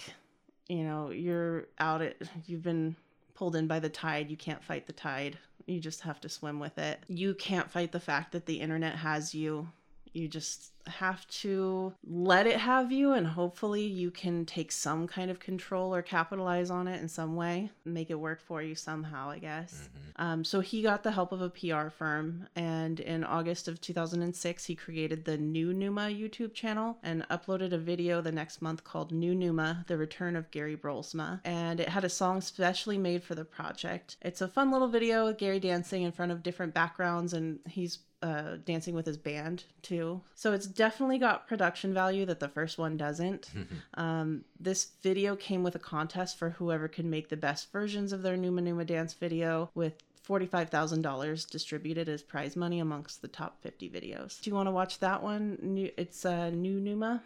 [0.67, 2.95] you know, you're out at you've been
[3.35, 4.29] pulled in by the tide.
[4.29, 5.37] You can't fight the tide.
[5.65, 6.99] You just have to swim with it.
[7.07, 9.67] You can't fight the fact that the internet has you.
[10.13, 15.29] You just have to let it have you, and hopefully, you can take some kind
[15.29, 19.29] of control or capitalize on it in some way, make it work for you somehow,
[19.29, 19.89] I guess.
[20.15, 24.65] Um, so, he got the help of a PR firm, and in August of 2006,
[24.65, 29.11] he created the New Numa YouTube channel and uploaded a video the next month called
[29.11, 31.41] New Numa The Return of Gary Brolsma.
[31.45, 34.17] And it had a song specially made for the project.
[34.21, 37.99] It's a fun little video with Gary dancing in front of different backgrounds, and he's
[38.21, 40.21] uh, dancing with his band too.
[40.35, 43.49] So it's definitely got production value that the first one doesn't.
[43.95, 48.21] um, this video came with a contest for whoever could make the best versions of
[48.21, 53.89] their Numa Numa dance video with $45,000 distributed as prize money amongst the top 50
[53.89, 54.39] videos.
[54.41, 55.57] Do you want to watch that one?
[55.61, 57.23] New, it's uh, New Numa.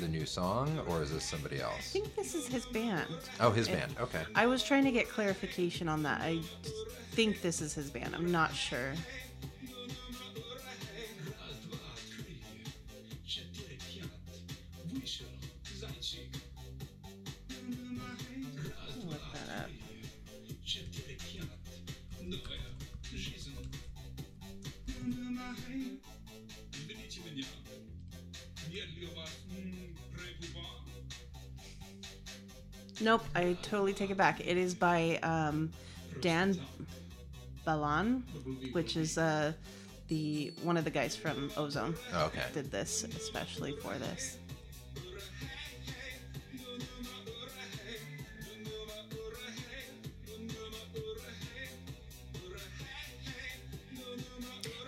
[0.00, 1.74] The new song, or is this somebody else?
[1.78, 3.06] I think this is his band.
[3.40, 3.94] Oh, his It- band.
[4.00, 4.22] Okay.
[4.34, 6.20] I was trying to get clarification on that.
[6.20, 6.40] I
[7.12, 8.14] think this is his band.
[8.14, 8.92] I'm not sure.
[33.00, 34.40] Nope, I totally take it back.
[34.40, 35.70] It is by um,
[36.20, 36.58] Dan
[37.64, 38.24] Balan,
[38.72, 39.52] which is uh,
[40.08, 41.94] the one of the guys from O-Zone.
[42.14, 42.42] Oh, okay.
[42.52, 44.38] Did this especially for this.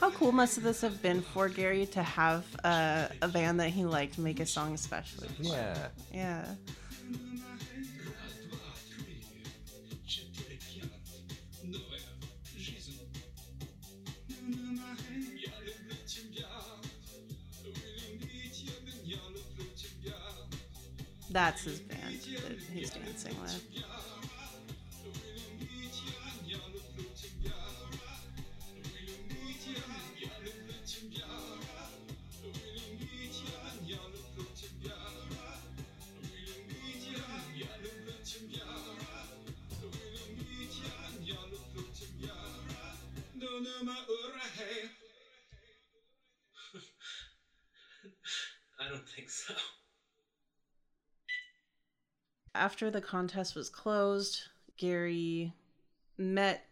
[0.01, 3.85] How cool must this have been for Gary to have uh, a band that he
[3.85, 5.29] liked make a song especially?
[5.39, 5.89] Yeah.
[6.13, 6.47] Yeah.
[21.31, 21.81] That's his
[52.55, 54.43] After the contest was closed,
[54.77, 55.53] Gary
[56.19, 56.67] met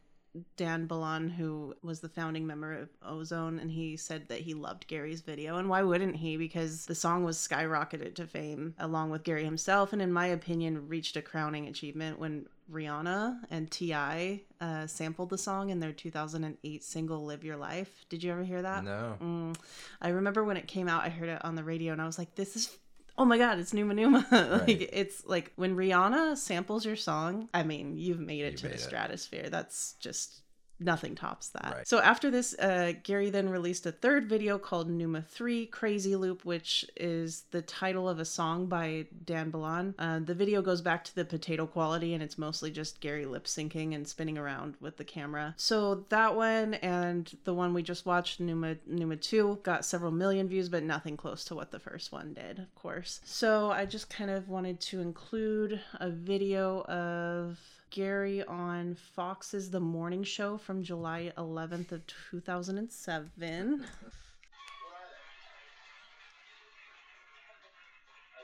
[0.57, 4.87] Dan Balan, who was the founding member of O-Zone, and he said that he loved
[4.87, 5.57] Gary's video.
[5.57, 6.37] And why wouldn't he?
[6.37, 10.89] Because the song was skyrocketed to fame along with Gary himself, and in my opinion,
[10.89, 14.43] reached a crowning achievement when Rihanna and T.I.
[14.61, 18.05] Uh, sampled the song in their 2008 single Live Your Life.
[18.09, 18.85] Did you ever hear that?
[18.85, 19.17] No.
[19.21, 19.57] Mm.
[20.01, 22.19] I remember when it came out, I heard it on the radio, and I was
[22.19, 22.77] like, this is.
[23.21, 24.25] Oh my god, it's Numa Numa.
[24.31, 24.89] like Right.
[24.93, 28.73] it's like when Rihanna samples your song, I mean, you've made it You to made
[28.75, 28.81] the it.
[28.81, 29.49] stratosphere.
[29.51, 30.43] That's just
[30.81, 31.75] nothing tops that.
[31.77, 31.89] Right.
[31.89, 36.45] So after this, uh, Gary then released a third video called Numa 3 Crazy Loop,
[36.45, 39.95] which is the title of a song by Dan Balan.
[39.99, 43.45] Uh, the video goes back to the potato quality and it's mostly just Gary lip
[43.45, 45.55] syncing and spinning around with the camera.
[45.57, 50.49] So that one and the one we just watched, Numa, Numa 2, got several million
[50.49, 53.21] views, but nothing close to what the first one did, of course.
[53.25, 57.59] So I just kind of wanted to include a video of
[57.91, 62.85] Gary on Fox's The Morning Show from July 11th of 2007.
[62.85, 63.87] I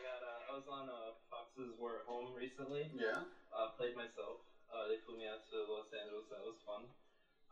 [0.00, 2.88] got uh, I was on uh, Fox's We're at Home recently.
[2.96, 3.28] Yeah.
[3.52, 4.40] Uh, played myself.
[4.72, 6.24] Uh, they flew me out to Los Angeles.
[6.32, 6.88] That was fun.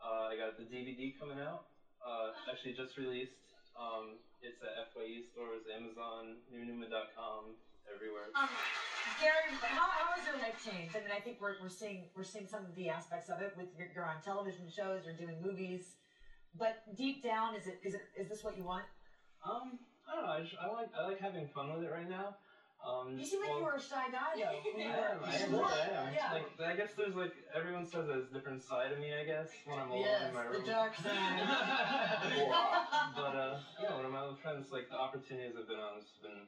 [0.01, 1.69] Uh, I got the DVD coming out.
[2.01, 3.37] Uh, actually just released.
[3.77, 7.55] Um, it's at FYE stores, Amazon, newnuma.com,
[7.91, 8.29] everywhere.
[8.35, 8.49] Um,
[9.19, 10.95] Gary, how, how has your life changed?
[10.95, 13.53] I mean, I think we're, we're seeing we're seeing some of the aspects of it
[13.57, 15.95] with you're, you're on television shows, you're doing movies,
[16.57, 18.83] but deep down, is it is it is this what you want?
[19.45, 20.31] Um, I don't know.
[20.31, 22.35] I, just, I like I like having fun with it right now.
[22.83, 24.59] Um, You seem like you well- were a shy guy though.
[24.75, 25.19] when I am.
[25.23, 25.51] I am.
[25.55, 25.63] were.
[25.63, 26.13] I am.
[26.13, 26.33] Yeah.
[26.33, 29.13] Like, I guess there's like everyone says there's a different side of me.
[29.15, 30.65] I guess when I'm alone Yes, in my the room.
[30.67, 31.39] dark side.
[33.15, 36.11] but uh, yeah, when I'm out with friends, like the opportunities I've been on, it's
[36.21, 36.43] been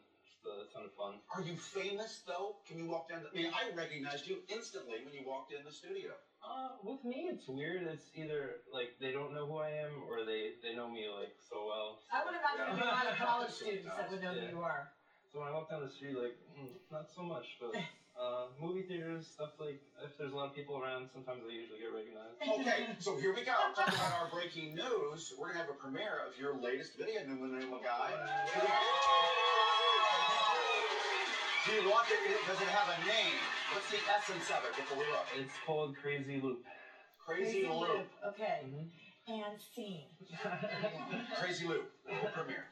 [0.45, 1.17] just a ton of fun.
[1.33, 2.61] Are you famous though?
[2.69, 3.25] Can you walk down?
[3.25, 6.13] The, I mean, I recognized you instantly when you walked in the studio.
[6.45, 7.89] Uh, with me, it's weird.
[7.89, 11.33] It's either like they don't know who I am, or they they know me like
[11.41, 11.97] so well.
[12.13, 14.61] I would imagine there'd be a lot of college students that would know who you
[14.61, 14.93] are.
[15.33, 17.73] So when I walk down the street, like mm, not so much, but
[18.21, 21.81] uh, movie theaters, stuff like if there's a lot of people around, sometimes I usually
[21.81, 22.37] get recognized.
[22.45, 23.57] Okay, so here we go.
[23.73, 25.33] Talk about our breaking news.
[25.33, 28.13] We're gonna have a premiere of your latest video, Numa Numa Guy.
[31.65, 32.47] Do you want it?
[32.47, 33.33] Does it have a name?
[33.73, 35.25] What's the essence of it before we look?
[35.35, 36.63] It's called Crazy Loop.
[37.25, 38.07] Crazy, Loop.
[38.27, 38.65] Okay.
[38.65, 38.89] Mhm.
[39.27, 40.05] And scene.
[41.41, 41.91] Crazy Loop.
[42.07, 42.65] World premiere.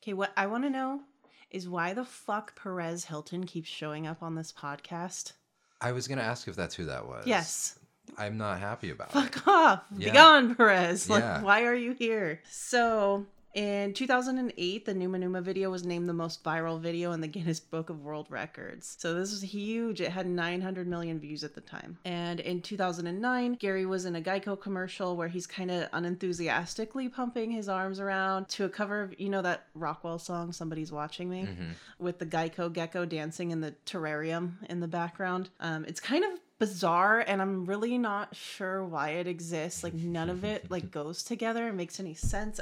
[0.00, 1.00] Okay, what I want to know
[1.50, 5.32] is why the fuck Perez Hilton keeps showing up on this podcast.
[5.80, 7.26] I was gonna ask if that's who that was.
[7.26, 7.78] Yes.
[8.16, 9.12] I'm not happy about it.
[9.12, 9.82] Fuck off.
[9.96, 10.10] Yeah.
[10.10, 11.10] Be gone, Perez.
[11.10, 11.42] Like, Yeah.
[11.42, 12.40] why are you here?
[12.50, 13.26] So,
[13.56, 17.58] in 2008, the Numa Numa video was named the most viral video in the Guinness
[17.58, 18.96] Book of World Records.
[18.98, 20.02] So, this was huge.
[20.02, 21.96] It had 900 million views at the time.
[22.04, 27.50] And in 2009, Gary was in a Geico commercial where he's kind of unenthusiastically pumping
[27.50, 31.44] his arms around to a cover of, you know, that Rockwell song, Somebody's Watching Me,
[31.44, 31.70] Mhm.
[31.98, 35.48] with the Geico gecko dancing in the terrarium in the background.
[35.60, 40.30] Um, it's kind of bizarre and i'm really not sure why it exists like none
[40.30, 42.58] of it like goes together and makes any sense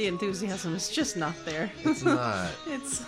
[0.00, 1.70] The enthusiasm is just not there.
[1.84, 2.50] It's not.
[2.66, 3.04] it's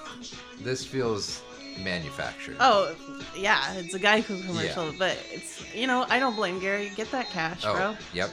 [0.61, 1.41] This feels
[1.83, 2.57] manufactured.
[2.61, 2.95] oh
[3.35, 4.99] yeah, it's a Geico commercial, Yeah.
[4.99, 6.93] but it's you know I don't blame Gary.
[6.95, 7.97] Get that cash, Oh, bro.
[8.13, 8.29] yep.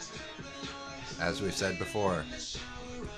[1.22, 2.26] As we've said before,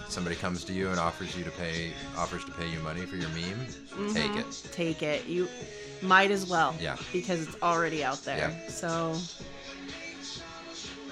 [0.09, 3.15] somebody comes to you and offers you to pay offers to pay you money for
[3.15, 3.65] your meme,
[4.13, 4.41] take Mhm.
[4.41, 4.71] it.
[4.71, 5.25] Take it.
[5.25, 5.47] You
[6.03, 6.75] might as well.
[6.79, 6.97] Yeah.
[7.11, 8.37] Because it's already out there.
[8.37, 8.69] Yeah.
[8.69, 9.17] So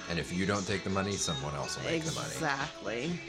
[0.08, 2.28] And if you don't take the money, someone else will make the money.
[2.32, 3.20] exactly.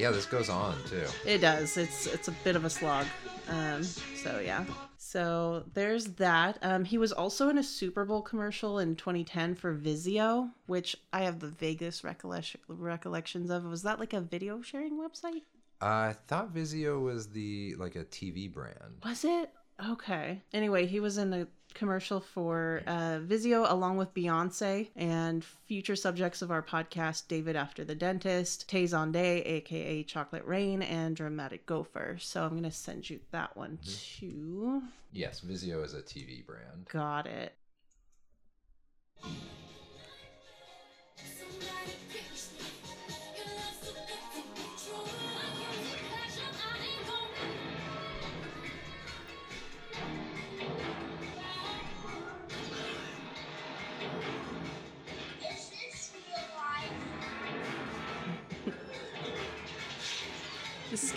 [0.00, 1.04] Yeah, this goes on too.
[1.26, 1.76] It does.
[1.76, 3.04] It's it's a bit of a slog.
[3.50, 4.64] Um, so yeah.
[4.96, 6.56] So there's that.
[6.62, 11.24] Um, he was also in a Super Bowl commercial in 2010 for Vizio, which I
[11.24, 13.64] have the vaguest recollection recollections of.
[13.64, 15.42] Was that like a video sharing website?
[15.82, 19.02] I thought Vizio was the like a TV brand.
[19.04, 19.50] Was it?
[19.88, 20.42] Okay.
[20.52, 26.42] Anyway, he was in a commercial for uh, Vizio along with Beyonce and future subjects
[26.42, 32.16] of our podcast, David After the Dentist, Tay Zonday, aka Chocolate Rain, and Dramatic Gopher.
[32.20, 34.82] So I'm going to send you that one too.
[35.12, 36.86] Yes, Vizio is a TV brand.
[36.88, 37.54] Got it.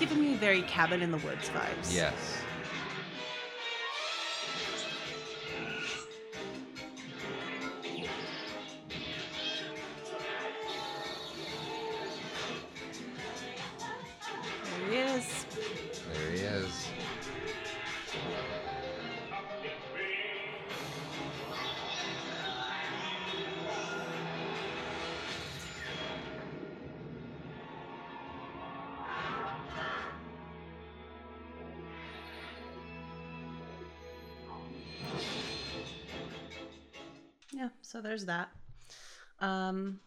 [0.03, 1.95] Giving me very cabin in the woods vibes.
[1.95, 2.42] Yes.
[38.13, 38.49] There's that.
[39.39, 39.99] Um,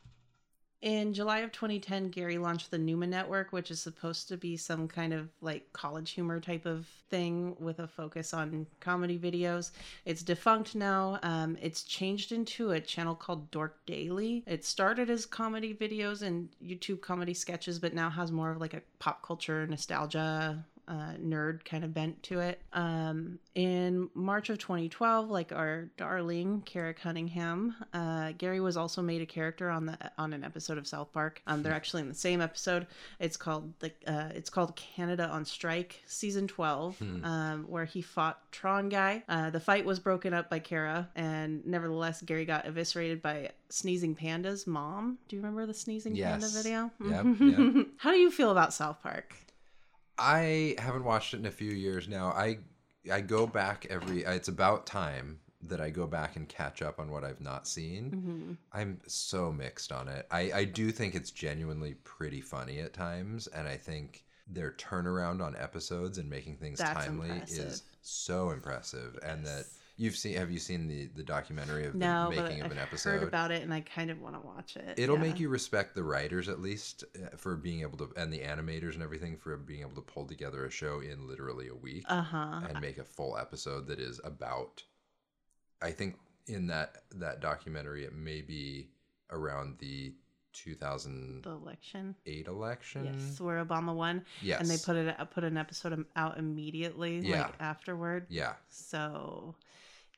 [0.80, 4.86] in July of 2010, Gary launched the Numa Network, which is supposed to be some
[4.86, 9.72] kind of like college humor type of thing with a focus on comedy videos.
[10.04, 11.18] It's defunct now.
[11.24, 14.44] Um, it's changed into a channel called Dork Daily.
[14.46, 18.74] It started as comedy videos and YouTube comedy sketches, but now has more of like
[18.74, 22.60] a pop culture nostalgia uh, nerd kind of bent to it.
[22.72, 29.22] Um, in March of 2012, like our darling Cara Cunningham, uh, Gary was also made
[29.22, 31.42] a character on the on an episode of South Park.
[31.46, 32.86] Um, they're actually in the same episode.
[33.18, 37.24] It's called the uh, it's called Canada on Strike, season 12, Hmm.
[37.24, 39.22] um, where he fought Tron Guy.
[39.28, 44.14] Uh, the fight was broken up by Kara, and nevertheless, Gary got eviscerated by Sneezing
[44.14, 45.18] Panda's mom.
[45.28, 46.62] Do you remember the Sneezing Panda Yes.
[46.62, 46.90] video?
[47.04, 47.86] Yep, yep.
[47.96, 49.34] How do you feel about South Park?
[50.18, 52.28] I haven't watched it in a few years now.
[52.28, 52.58] I
[53.10, 54.24] I go back every.
[54.24, 58.10] It's about time that I go back and catch up on what I've not seen.
[58.10, 58.56] Mhm.
[58.72, 60.26] I'm so mixed on it.
[60.30, 65.42] I I do think it's genuinely pretty funny at times, and I think their turnaround
[65.42, 67.66] on episodes and making things That's timely impressive.
[67.66, 69.18] is so impressive.
[69.22, 69.64] And that
[69.96, 70.36] you've seen.
[70.36, 73.10] Have you seen the the documentary of No, the making of an I've episode?
[73.20, 74.98] heard about it, and I kind of want to watch it.
[74.98, 75.22] It'll Yeah.
[75.22, 78.94] make you respect the writers at least uh, for being able to, and the animators
[78.94, 82.62] and everything for being able to pull together a show in literally a week Uh-huh.
[82.68, 84.82] and make a full episode that is about.
[85.82, 86.16] I think
[86.46, 88.88] in that that documentary, it may be
[89.30, 90.14] around the
[90.52, 92.14] 2000 the election.
[92.24, 93.04] election.
[93.04, 94.24] Yes, where Obama won.
[94.40, 94.60] Yes.
[94.60, 97.42] and they put it put an episode out immediately, Yeah.
[97.42, 98.26] like afterward.
[98.30, 98.54] Yeah.
[98.68, 99.54] So,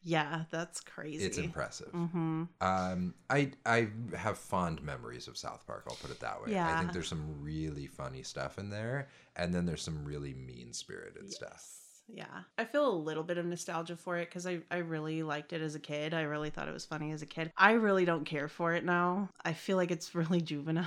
[0.09, 1.25] yeah, that's crazy.
[1.25, 1.93] It's impressive.
[1.93, 2.45] Mm-hmm.
[2.63, 5.85] Um, I I have fond memories of South Park.
[5.87, 6.53] I'll put it that way.
[6.53, 6.75] Yeah.
[6.75, 10.73] I think there's some really funny stuff in there, and then there's some really mean
[10.73, 11.75] spirited stuff.
[12.11, 12.25] Yeah,
[12.57, 15.61] I feel a little bit of nostalgia for it because I, I really liked it
[15.61, 16.15] as a kid.
[16.15, 17.53] I really thought it was funny as a kid.
[17.55, 19.29] I really don't care for it now.
[19.45, 20.87] I feel like it's really juvenile.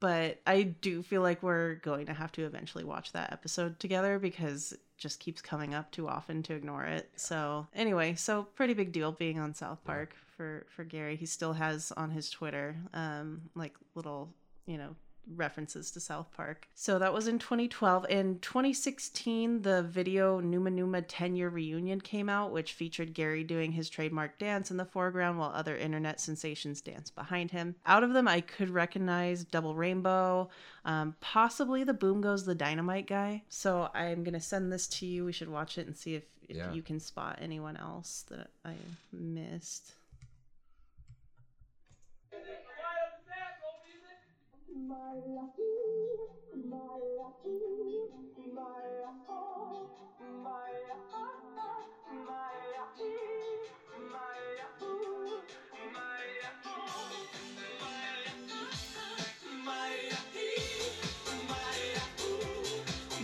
[0.00, 4.18] but I do feel like we're going to have to eventually watch that episode together
[4.18, 7.10] because just keeps coming up too often to ignore it.
[7.16, 11.16] So anyway, so pretty big deal being on South Park for for Gary.
[11.16, 14.30] He still has on his Twitter um like little,
[14.66, 14.94] you know,
[15.36, 16.68] references to South Park.
[16.74, 18.06] So that was in 2012.
[18.10, 23.72] In 2016, the video Numa Numa 10 year reunion came out, which featured Gary doing
[23.72, 27.74] his trademark dance in the foreground while other internet sensations danced behind him.
[27.86, 30.48] Out of them, I could recognize Double Rainbow,
[30.84, 33.42] um, possibly the Boom Goes the Dynamite guy.
[33.48, 35.24] So I'm going to send this to you.
[35.24, 36.72] We should watch it and see if, if Yeah.
[36.72, 38.74] you can spot anyone else that I
[39.12, 39.92] missed.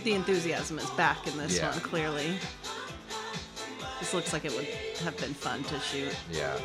[0.03, 1.69] The enthusiasm is back in this Yeah.
[1.69, 2.39] one, clearly.
[3.99, 4.65] This looks like it would
[5.03, 6.15] have been fun to shoot.
[6.31, 6.57] Yeah.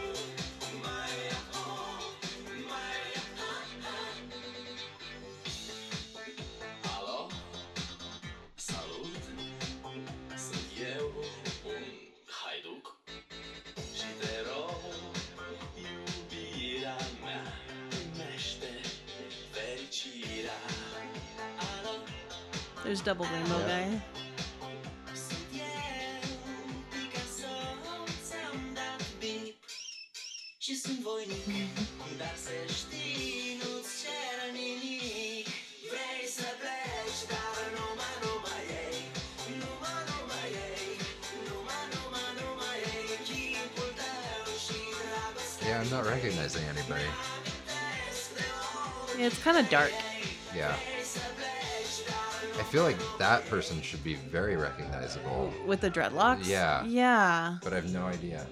[53.65, 55.51] Person should be very recognizable.
[55.67, 56.47] With the dreadlocks?
[56.47, 56.85] Yeah.
[56.85, 57.57] Yeah.
[57.63, 58.45] But I have no idea.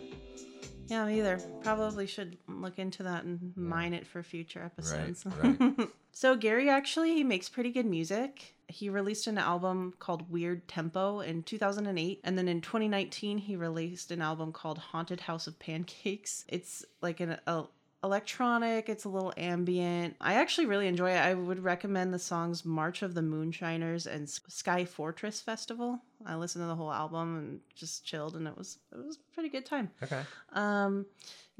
[0.86, 1.38] Yeah, me either.
[1.62, 5.26] Probably should look into that and mine it for future episodes.
[5.42, 5.88] right.
[6.12, 8.54] so Gary actually he makes pretty good music.
[8.68, 14.10] He released an album called Weird Tempo in 2008 and then in 2019 he released
[14.10, 16.46] an album called Haunted House of Pancakes.
[16.48, 17.64] It's like an a,
[18.04, 20.16] electronic, it's a little ambient.
[20.20, 21.18] I actually really enjoy it.
[21.18, 26.00] I would recommend the songs March of the Moonshiners and Sky Fortress Festival.
[26.26, 29.34] I listened to the whole album and just chilled and it was it was a
[29.34, 29.90] pretty good time.
[30.02, 30.22] Okay.
[30.52, 31.06] Um,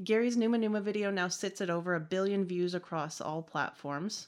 [0.03, 4.27] Gary's Numa Numa video now sits at over a billion views across all platforms.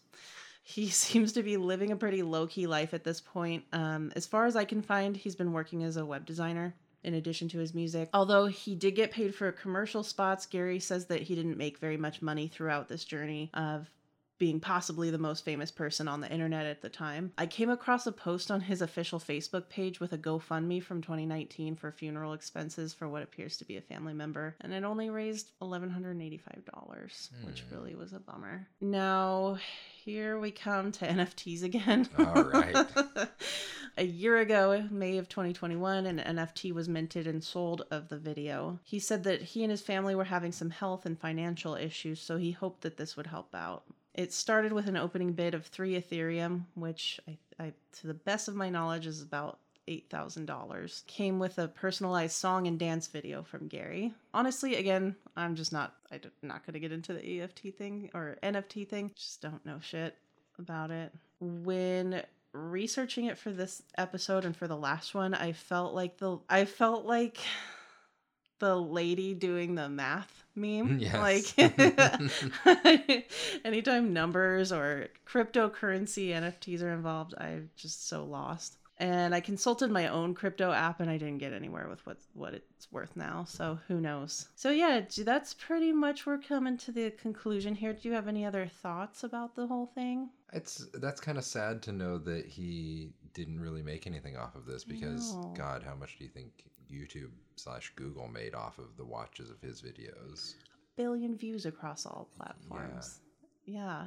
[0.64, 3.66] He seems to be living a pretty low key life at this point.
[3.74, 6.76] Um, as far as I can find, he's been working as a web designer
[7.06, 8.10] in addition to his music.
[8.14, 11.98] Although he did get paid for commercial spots, Gary says that he didn't make very
[11.98, 13.90] much money throughout this journey of
[14.38, 17.32] being possibly the most famous person on the internet at the time.
[17.38, 21.76] I came across a post on his official Facebook page with a GoFundMe from 2019
[21.76, 25.52] for funeral expenses for what appears to be a family member, and it only raised
[25.62, 27.76] $1,185, which Hmm.
[27.76, 28.68] really was a bummer.
[28.82, 29.58] Now,
[30.04, 32.08] here we come to NFTs again.
[32.18, 32.76] All right.
[33.98, 38.80] a year ago, May of 2021, an NFT was minted and sold of the video.
[38.84, 42.38] He said that he and his family were having some health and financial issues, so
[42.38, 43.84] he hoped that this would help out.
[44.16, 48.48] It started with an opening bid of three Ethereum, which, I, I, to the best
[48.48, 49.60] of my knowledge, is about
[49.90, 51.06] $8,000.
[51.06, 54.14] Came with a personalized song and dance video from Gary.
[54.34, 58.38] Honestly, again, I'm just not, I'm not going to get into the EFT thing or
[58.42, 59.12] NFT thing.
[59.16, 60.16] Just don't know shit
[60.58, 61.12] about it.
[61.42, 62.24] When
[62.54, 66.64] researching it for this episode and for the last one, I felt like the, I
[66.64, 67.40] felt like
[68.60, 71.00] the lady doing the math meme.
[71.00, 71.56] Mm, yes.
[72.66, 73.28] Like
[73.66, 78.78] anytime numbers or cryptocurrency NFTs are involved, I'm just so lost.
[78.98, 82.54] And I consulted my own crypto app and I didn't get anywhere with what what
[82.54, 83.44] it's worth now.
[83.46, 84.48] So who knows?
[84.56, 87.92] So yeah, that's pretty much we're coming to the conclusion here.
[87.92, 90.30] Do you have any other thoughts about the whole thing?
[90.54, 94.66] It's that's kind of sad to know that he didn't really make anything off of
[94.66, 95.36] this because.
[95.58, 96.64] God, how much do you think
[96.96, 100.54] YouTube slash Google made off of the watches of his videos?
[100.96, 103.20] Billion views across all platforms.
[103.66, 104.06] Yeah.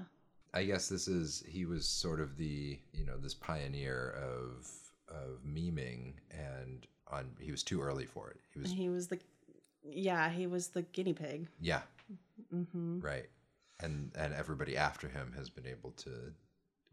[0.55, 4.67] I guess this is he was sort of the you know this pioneer of
[5.09, 8.39] of memeing and on he was too early for it.
[8.55, 9.19] He was He was the
[9.85, 11.49] yeah, he was the guinea pig.
[11.61, 11.83] yeah
[12.55, 13.01] Mm-hmm.
[13.01, 13.29] right
[13.81, 16.11] and and everybody after him has been able to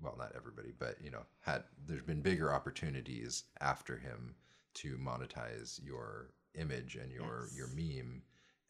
[0.01, 4.35] well not everybody but you know had there's been bigger opportunities after him
[4.75, 7.57] to monetize your image and your Yes.
[7.57, 8.21] your meme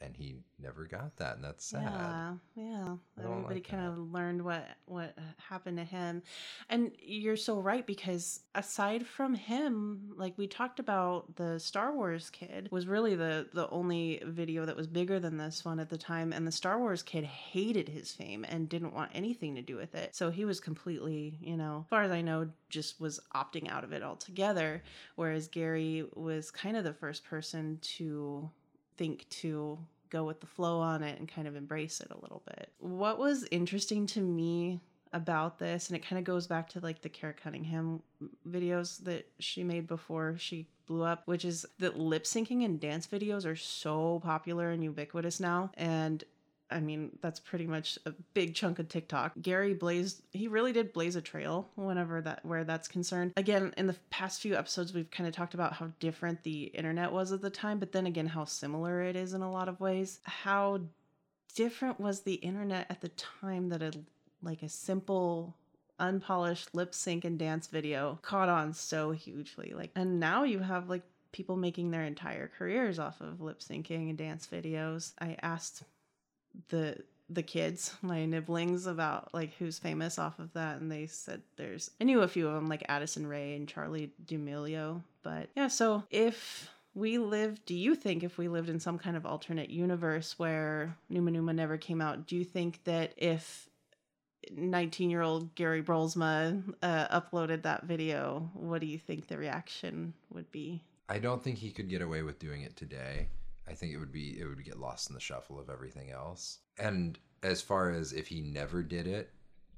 [0.06, 1.82] and he never got that, and that's sad.
[1.84, 2.96] Yeah, yeah.
[3.20, 6.22] Everybody like kind of learned what what happened to him,
[6.70, 12.30] and you're so right because aside from him, like we talked about, the Star Wars
[12.30, 15.98] kid was really the the only video that was bigger than this one at the
[15.98, 19.76] time, and the Star Wars kid hated his fame and didn't want anything to do
[19.76, 20.16] with it.
[20.16, 23.84] So he was completely, you know, as far as I know, just was opting out
[23.84, 24.84] of it altogether.
[25.16, 28.50] Whereas Gary was kind of the first person to
[28.98, 29.78] think to
[30.10, 32.72] go with the flow on it and kind of embrace it a little bit.
[32.80, 34.82] What was interesting to me
[35.14, 38.02] about this, and it kind of goes back to like the Cara Cunningham
[38.50, 43.08] videos that she made before she blew up, which is that lip syncing and dance
[43.08, 45.72] videos are so popular and ubiquitous now.
[45.76, 46.24] And
[46.70, 49.34] I mean, that's pretty much a big chunk of TikTok.
[49.42, 53.34] Gary blazed, he really did blaze a trail whenever that, where that's concerned.
[53.38, 57.12] Again, in the past few episodes, we've kind of talked about how different the internet
[57.12, 59.80] was at the time, but then again, how similar it is in a lot of
[59.80, 60.20] ways.
[60.24, 60.82] How
[61.56, 63.92] different was the internet at the time that a,
[64.42, 65.56] like a simple,
[66.00, 69.74] unpolished lip sync and dance video caught on so hugely.
[69.76, 74.10] Like, and now you have like people making their entire careers off of lip syncing
[74.10, 75.14] and dance videos.
[75.20, 75.84] I asked
[76.70, 76.98] the
[77.30, 81.90] the kids my nibblings about like who's famous off of that and they said there's
[82.00, 86.04] i knew a few of them like addison rae and charli d'amelio but yeah so
[86.12, 90.38] if we lived do you think if we lived in some kind of alternate universe
[90.38, 93.68] where numa numa never came out do you think that if
[94.56, 100.14] 19 year old gary brolsma uh, uploaded that video what do you think the reaction
[100.32, 103.28] would be I don't think he could get away with doing it today.
[103.68, 106.60] I think it would be it would get lost in the shuffle of everything else.
[106.78, 109.32] And as far as if he never did it,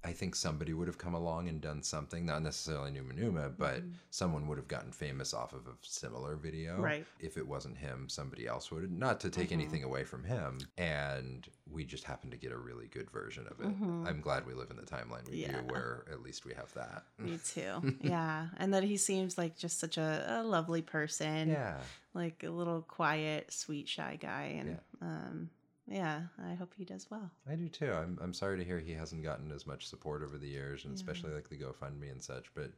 [0.03, 3.81] I think somebody would have come along and done something, not necessarily Numa Numa, but
[4.09, 6.79] someone would have gotten famous off of a similar video.
[6.79, 7.05] Right.
[7.19, 8.91] If it wasn't him, somebody else would.
[8.91, 9.53] Not to take Mhm.
[9.53, 10.59] anything away from him.
[10.77, 13.67] And we just happened to get a really good version of it.
[13.67, 14.07] Mhm.
[14.07, 15.61] I'm glad we live in the timeline we Yeah.
[15.61, 17.03] do where at least we have that.
[17.17, 17.97] Me too.
[18.01, 18.47] yeah.
[18.57, 21.49] And that he seems like just such a, a lovely person.
[21.49, 21.81] Yeah.
[22.13, 24.43] Like a little quiet, sweet, shy guy.
[24.59, 25.49] And um
[25.87, 27.31] yeah, I hope he does well.
[27.49, 27.91] I do too.
[27.91, 30.91] I'm I'm sorry to hear he hasn't gotten as much support over the years, and
[30.93, 30.95] Yeah.
[30.95, 32.53] especially like the GoFundMe and such.
[32.53, 32.71] But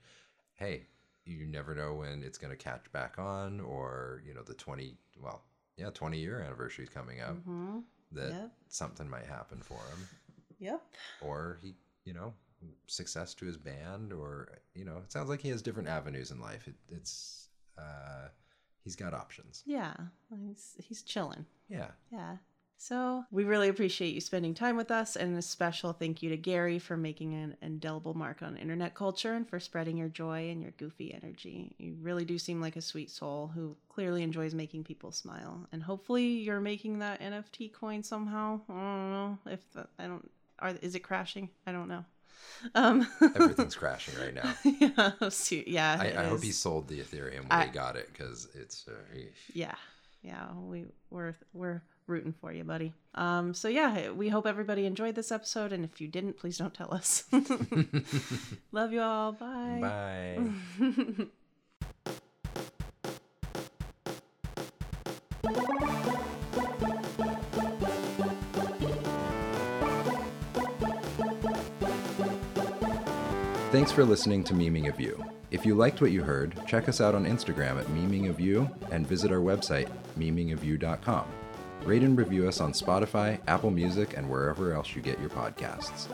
[0.53, 0.87] hey,
[1.25, 4.97] you never know when it's going to catch back on, or you know the twenty
[5.19, 5.43] well,
[5.77, 7.35] yeah, twenty year anniversary is coming up.
[7.45, 7.83] Mhm.
[8.11, 8.51] That Yep.
[8.69, 10.07] something might happen for him,
[10.57, 10.81] Yep.
[11.21, 11.75] or he,
[12.05, 12.33] you know,
[12.87, 16.39] success to his band, or you know, it sounds like he has different avenues in
[16.39, 16.67] life.
[16.67, 18.29] It, it's uh,
[18.83, 19.63] he's got options.
[19.65, 19.93] Yeah.
[20.35, 21.45] He's he's chilling.
[21.67, 21.91] Yeah.
[22.11, 22.37] Yeah.
[22.81, 26.37] So we really appreciate you spending time with us, and a special thank you to
[26.37, 30.61] Gary for making an indelible mark on internet culture and for spreading your joy and
[30.61, 31.75] your goofy energy.
[31.77, 35.83] You really do seem like a sweet soul who clearly enjoys making people smile, and
[35.83, 38.61] hopefully you're making that NFT coin somehow.
[38.69, 40.31] I don't know if the, I don't.
[40.59, 41.49] Are, is it crashing?
[41.67, 42.05] I don't know.
[42.75, 44.53] Um, Everything's crashing right now.
[44.63, 45.97] yeah, so- yeah.
[45.99, 48.87] I, I hope he sold the Ethereum when I- he got it because it's.
[48.87, 48.93] Uh,
[49.53, 49.75] yeah
[50.21, 55.15] yeah we we're we're rooting for you buddy um so yeah we hope everybody enjoyed
[55.15, 57.23] this episode and if you didn't please don't tell us
[58.71, 61.29] love you all bye Bye.
[73.71, 75.23] Thanks for listening to Memeing of You.
[75.51, 78.69] If you liked what you heard, check us out on Instagram at Memeing of You
[78.91, 81.25] and visit our website, memeingofyou.com.
[81.83, 86.07] Rate and review us on Spotify, Apple Music, and wherever else you get your podcasts.